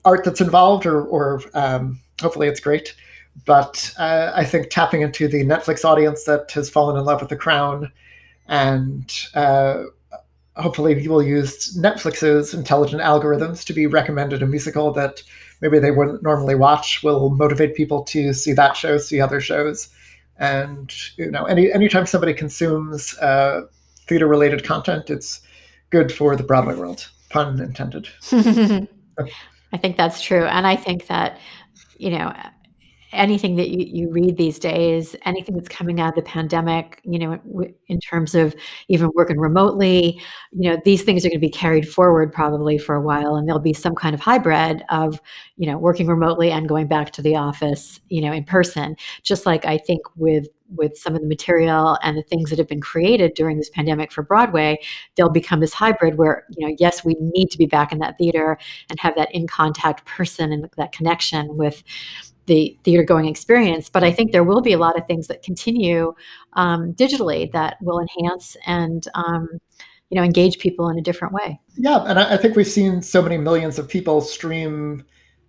art 0.04 0.24
that's 0.24 0.42
involved, 0.42 0.86
or, 0.86 1.04
or 1.04 1.42
um, 1.54 2.00
hopefully 2.22 2.48
it's 2.48 2.60
great. 2.60 2.96
But 3.46 3.94
uh, 3.98 4.32
I 4.34 4.46
think 4.46 4.70
tapping 4.70 5.02
into 5.02 5.28
the 5.28 5.44
Netflix 5.44 5.84
audience 5.84 6.24
that 6.24 6.52
has 6.52 6.70
fallen 6.70 6.98
in 6.98 7.04
love 7.04 7.20
with 7.20 7.30
The 7.30 7.36
Crown, 7.36 7.92
and 8.48 9.12
uh, 9.34 9.84
hopefully 10.56 10.96
people 10.96 11.22
use 11.22 11.78
Netflix's 11.78 12.54
intelligent 12.54 13.02
algorithms 13.02 13.66
to 13.66 13.74
be 13.74 13.88
recommended 13.88 14.42
a 14.42 14.46
musical 14.46 14.94
that 14.94 15.22
maybe 15.62 15.80
they 15.80 15.92
wouldn't 15.92 16.24
normally 16.24 16.56
watch 16.56 17.04
will 17.04 17.30
motivate 17.30 17.76
people 17.76 18.04
to 18.06 18.34
see 18.34 18.54
that 18.54 18.78
show, 18.78 18.98
see 18.98 19.20
other 19.20 19.42
shows, 19.42 19.90
and 20.38 20.94
you 21.18 21.30
know, 21.30 21.46
any 21.46 21.72
anytime 21.74 22.06
somebody 22.06 22.34
consumes 22.34 23.18
uh, 23.20 23.62
theater 24.08 24.28
related 24.28 24.64
content, 24.64 25.10
it's 25.10 25.42
good 25.90 26.12
for 26.12 26.36
the 26.36 26.44
Broadway 26.44 26.76
world. 26.76 27.10
Pun 27.30 27.60
intended. 27.60 28.08
I 28.32 29.78
think 29.78 29.98
that's 29.98 30.22
true, 30.22 30.46
and 30.46 30.66
I 30.68 30.76
think 30.76 31.08
that 31.08 31.40
you 31.98 32.12
know 32.12 32.34
anything 33.16 33.56
that 33.56 33.70
you, 33.70 33.86
you 33.88 34.12
read 34.12 34.38
these 34.38 34.60
days, 34.60 35.16
anything 35.26 35.56
that's 35.56 35.70
coming 35.70 36.00
out 36.00 36.10
of 36.10 36.16
the 36.16 36.22
pandemic, 36.30 37.02
you 37.04 37.18
know, 37.18 37.40
in 37.88 38.00
terms 38.00 38.36
of 38.36 38.56
even 38.88 39.10
working 39.16 39.40
remotely, 39.40 40.22
you 40.52 40.70
know, 40.70 40.78
these 40.86 41.04
things 41.04 41.26
are 41.26 41.30
going 41.30 41.40
to 41.40 41.48
be 41.48 41.50
carried 41.50 41.88
forward 41.88 42.32
probably 42.32 42.78
for 42.78 42.96
a 42.96 43.02
while, 43.02 43.36
and 43.36 43.48
there'll 43.48 43.62
be 43.62 43.74
some 43.74 43.96
kind 43.96 44.14
of 44.14 44.20
hybrid 44.20 44.84
of, 44.90 45.20
you 45.58 45.66
know, 45.66 45.78
working 45.78 46.08
remotely 46.08 46.52
and 46.52 46.70
going 46.70 46.88
back 46.88 47.12
to 47.12 47.22
the 47.22 47.36
office, 47.36 48.00
you 48.10 48.22
know, 48.22 48.32
in 48.32 48.44
person. 48.44 48.96
Just 49.24 49.46
like 49.46 49.66
I 49.66 49.78
think 49.78 50.02
with 50.16 50.48
with 50.70 50.98
some 50.98 51.16
of 51.16 51.22
the 51.22 51.28
material 51.28 51.98
and 52.02 52.18
the 52.18 52.24
things 52.24 52.50
that 52.50 52.60
have 52.60 52.68
been 52.68 52.82
created 52.82 53.34
during 53.36 53.58
this 53.58 53.70
pandemic 53.70 54.12
for 54.12 54.24
Broadway, 54.24 54.80
they'll 55.16 55.30
become 55.30 55.60
this 55.60 55.74
hybrid 55.74 56.18
where, 56.18 56.46
you 56.56 56.68
know, 56.68 56.76
yes, 56.80 57.06
we 57.06 57.16
need 57.20 57.52
to 57.52 57.58
be 57.58 57.66
back 57.66 57.92
in 57.92 58.00
that 58.00 58.18
theater 58.18 58.58
and 58.90 59.00
have 59.00 59.16
that 59.16 59.34
in 59.34 59.48
contact 59.48 60.06
person 60.06 60.52
and 60.52 60.70
that 60.78 60.92
connection 60.92 61.56
with 61.56 61.84
the 62.48 62.78
theater 62.84 63.04
going 63.04 63.28
experience. 63.28 63.90
But 63.90 64.04
I 64.04 64.12
think 64.12 64.32
there 64.32 64.44
will 64.44 64.62
be 64.62 64.74
a 64.74 64.78
lot 64.78 64.98
of 64.98 65.06
things 65.08 65.28
that 65.28 65.44
continue 65.44 66.14
um, 66.54 66.94
digitally 66.94 67.52
that 67.52 67.78
will 67.82 68.00
enhance 68.00 68.56
and 68.66 69.08
um, 69.14 69.48
you 70.10 70.16
know 70.16 70.24
engage 70.24 70.60
people 70.60 70.90
in 70.90 70.98
a 70.98 71.02
different 71.02 71.34
way. 71.34 71.60
Yeah, 71.76 72.04
and 72.06 72.20
I, 72.20 72.36
I 72.36 72.38
think 72.38 72.56
we've 72.56 72.68
seen 72.68 73.02
so 73.02 73.22
many 73.22 73.38
millions 73.38 73.80
of 73.80 73.88
people 73.88 74.22
stream 74.22 75.04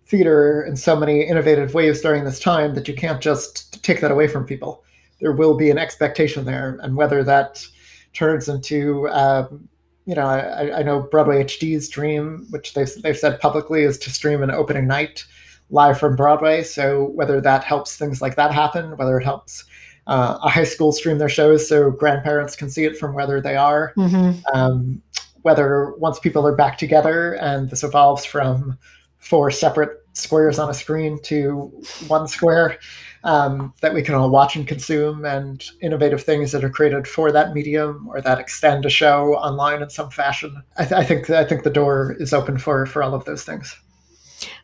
theater 0.07 0.64
in 0.64 0.76
so 0.76 0.96
many 0.96 1.22
innovative 1.22 1.74
ways 1.74 2.00
during 2.00 2.24
this 2.24 2.38
time 2.38 2.74
that 2.74 2.87
you 2.88 2.94
can't 2.94 3.20
just 3.20 3.83
take 3.83 4.00
that 4.00 4.11
away 4.11 4.29
from 4.29 4.44
people. 4.44 4.85
There 5.20 5.33
will 5.33 5.57
be 5.57 5.70
an 5.70 5.79
expectation 5.79 6.44
there, 6.44 6.79
and 6.83 6.96
whether 6.96 7.24
that 7.24 7.66
turns 8.12 8.48
into 8.48 9.09
um, 9.11 9.68
you 10.07 10.14
know, 10.14 10.26
I, 10.26 10.79
I 10.79 10.83
know 10.83 11.00
Broadway 11.00 11.42
HD's 11.42 11.88
dream, 11.88 12.46
which 12.50 12.74
they've, 12.74 12.90
they've 13.02 13.18
said 13.18 13.40
publicly, 13.40 13.83
is 13.83 13.98
to 13.98 14.11
stream 14.11 14.42
an 14.42 14.52
opening 14.52 14.87
night 14.87 15.24
live 15.70 15.98
from 15.98 16.14
Broadway. 16.14 16.62
So 16.62 17.07
whether 17.07 17.40
that 17.40 17.64
helps 17.64 17.96
things 17.96 18.22
like 18.22 18.37
that 18.37 18.52
happen, 18.52 18.96
whether 18.96 19.18
it 19.18 19.24
helps 19.24 19.64
uh, 20.07 20.38
a 20.40 20.48
high 20.48 20.64
school 20.64 20.92
stream 20.92 21.18
their 21.18 21.29
shows 21.29 21.68
so 21.68 21.90
grandparents 21.90 22.55
can 22.55 22.70
see 22.70 22.85
it 22.85 22.96
from 22.96 23.14
whether 23.14 23.40
they 23.40 23.57
are, 23.57 23.92
mm-hmm. 23.96 24.38
um, 24.57 25.02
whether 25.42 25.92
once 25.96 26.20
people 26.20 26.46
are 26.46 26.55
back 26.55 26.79
together 26.79 27.35
and 27.35 27.68
this 27.70 27.83
evolves 27.83 28.24
from 28.24 28.79
four 29.18 29.50
separate 29.50 30.07
squares 30.12 30.61
on 30.61 30.70
a 30.70 30.74
screen 30.74 31.20
to 31.22 31.72
one 32.07 32.29
square 32.29 32.79
um, 33.27 33.75
that 33.81 33.93
we 33.93 34.03
can 34.03 34.15
all 34.15 34.31
watch 34.31 34.55
and 34.55 34.67
consume 34.67 35.25
and 35.25 35.65
innovative 35.83 36.23
things 36.23 36.53
that 36.53 36.62
are 36.62 36.71
created 36.71 37.09
for 37.09 37.33
that 37.33 37.53
medium 37.53 38.09
or 38.09 38.21
that 38.23 38.39
extend 38.39 38.87
a 38.87 38.89
show 38.89 39.35
online 39.35 39.83
in 39.83 39.91
some 39.91 40.11
fashion. 40.11 40.62
I, 40.79 40.85
th- 40.85 40.93
I 40.93 41.05
think 41.05 41.29
I 41.29 41.45
think 41.45 41.65
the 41.65 41.71
door 41.71 42.17
is 42.21 42.33
open 42.33 42.57
for 42.57 42.87
for 42.87 43.03
all 43.03 43.15
of 43.15 43.25
those 43.25 43.43
things. 43.43 43.77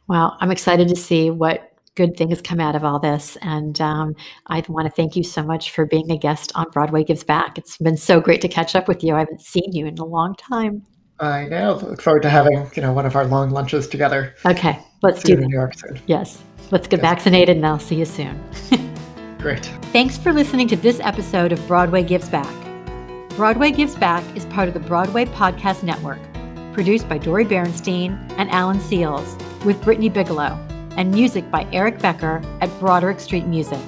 Well, 0.06 0.36
I'm 0.40 0.52
excited 0.52 0.88
to 0.88 0.96
see 0.96 1.30
what 1.30 1.72
good 1.94 2.16
things 2.16 2.40
come 2.40 2.60
out 2.60 2.76
of 2.76 2.84
all 2.84 2.98
this. 2.98 3.36
And 3.42 3.80
um, 3.80 4.14
I 4.46 4.64
want 4.68 4.86
to 4.86 4.94
thank 4.94 5.16
you 5.16 5.22
so 5.22 5.42
much 5.42 5.72
for 5.72 5.84
being 5.84 6.10
a 6.10 6.16
guest 6.16 6.52
on 6.54 6.70
Broadway 6.70 7.04
Gives 7.04 7.24
Back. 7.24 7.58
It's 7.58 7.76
been 7.78 7.96
so 7.96 8.20
great 8.20 8.40
to 8.42 8.48
catch 8.48 8.74
up 8.74 8.88
with 8.88 9.04
you. 9.04 9.14
I 9.14 9.20
haven't 9.20 9.42
seen 9.42 9.72
you 9.72 9.86
in 9.86 9.98
a 9.98 10.04
long 10.04 10.34
time. 10.36 10.86
I 11.22 11.46
know. 11.46 11.80
Look 11.82 12.02
forward 12.02 12.22
to 12.22 12.28
having 12.28 12.70
you 12.74 12.82
know 12.82 12.92
one 12.92 13.06
of 13.06 13.16
our 13.16 13.24
long 13.24 13.50
lunches 13.50 13.88
together. 13.88 14.34
Okay, 14.44 14.78
let's 15.02 15.22
do 15.22 15.36
that. 15.36 15.42
New 15.42 15.54
York 15.54 15.74
soon. 15.78 15.98
Yes, 16.06 16.42
let's 16.70 16.86
get 16.86 17.00
yes. 17.00 17.10
vaccinated, 17.10 17.56
and 17.56 17.66
I'll 17.66 17.78
see 17.78 17.96
you 17.96 18.04
soon. 18.04 18.42
Great. 19.38 19.64
Thanks 19.92 20.18
for 20.18 20.32
listening 20.32 20.68
to 20.68 20.76
this 20.76 21.00
episode 21.00 21.52
of 21.52 21.66
Broadway 21.66 22.02
Gives 22.02 22.28
Back. 22.28 22.54
Broadway 23.30 23.70
Gives 23.70 23.94
Back 23.94 24.24
is 24.36 24.44
part 24.46 24.68
of 24.68 24.74
the 24.74 24.80
Broadway 24.80 25.24
Podcast 25.24 25.82
Network 25.82 26.20
produced 26.72 27.08
by 27.08 27.18
Dori 27.18 27.44
Berinstein 27.44 28.18
and 28.38 28.50
Alan 28.50 28.78
Seales, 28.78 29.38
with 29.64 29.82
Brittany 29.82 30.08
Bigelow, 30.08 30.58
and 30.96 31.10
music 31.12 31.50
by 31.50 31.66
Eric 31.72 31.98
Becker 31.98 32.42
at 32.60 32.70
Broderick 32.80 33.20
Street 33.20 33.46
Music. 33.46 33.80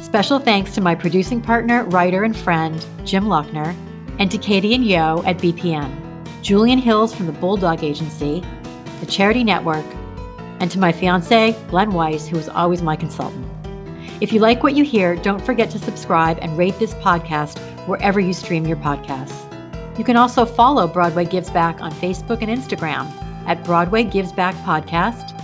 Special 0.00 0.38
thanks 0.38 0.74
to 0.74 0.80
my 0.80 0.94
producing 0.94 1.40
partner, 1.40 1.84
writer, 1.84 2.24
and 2.24 2.36
friend, 2.36 2.84
Jim 3.04 3.24
Lochner, 3.24 3.74
and 4.18 4.30
to 4.30 4.38
Katie 4.38 4.74
and 4.74 4.84
Yo 4.84 5.22
at 5.24 5.38
BPN, 5.38 6.07
Julian 6.48 6.78
Hills 6.78 7.14
from 7.14 7.26
the 7.26 7.32
Bulldog 7.32 7.84
Agency, 7.84 8.42
the 9.00 9.06
Charity 9.06 9.44
Network, 9.44 9.84
and 10.60 10.70
to 10.70 10.78
my 10.78 10.92
fiance, 10.92 11.54
Glenn 11.68 11.92
Weiss, 11.92 12.26
who 12.26 12.38
is 12.38 12.48
always 12.48 12.80
my 12.80 12.96
consultant. 12.96 13.46
If 14.22 14.32
you 14.32 14.40
like 14.40 14.62
what 14.62 14.74
you 14.74 14.82
hear, 14.82 15.14
don't 15.14 15.44
forget 15.44 15.68
to 15.72 15.78
subscribe 15.78 16.38
and 16.40 16.56
rate 16.56 16.78
this 16.78 16.94
podcast 16.94 17.58
wherever 17.86 18.18
you 18.18 18.32
stream 18.32 18.66
your 18.66 18.78
podcasts. 18.78 19.44
You 19.98 20.04
can 20.04 20.16
also 20.16 20.46
follow 20.46 20.86
Broadway 20.86 21.26
Gives 21.26 21.50
Back 21.50 21.82
on 21.82 21.92
Facebook 21.92 22.40
and 22.40 22.48
Instagram 22.50 23.12
at 23.46 23.62
Broadway 23.62 24.04
Gives 24.04 24.32
Back 24.32 24.54
Podcast 24.64 25.38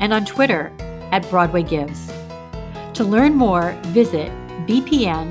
and 0.00 0.12
on 0.12 0.24
Twitter 0.24 0.72
at 1.12 1.30
Broadway 1.30 1.62
Gives. 1.62 2.12
To 2.94 3.04
learn 3.04 3.34
more, 3.36 3.78
visit 3.92 4.32
bpn.fm 4.66 5.24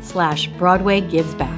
slash 0.00 0.46
Broadway 0.46 1.00
Gives 1.00 1.34
Back. 1.34 1.57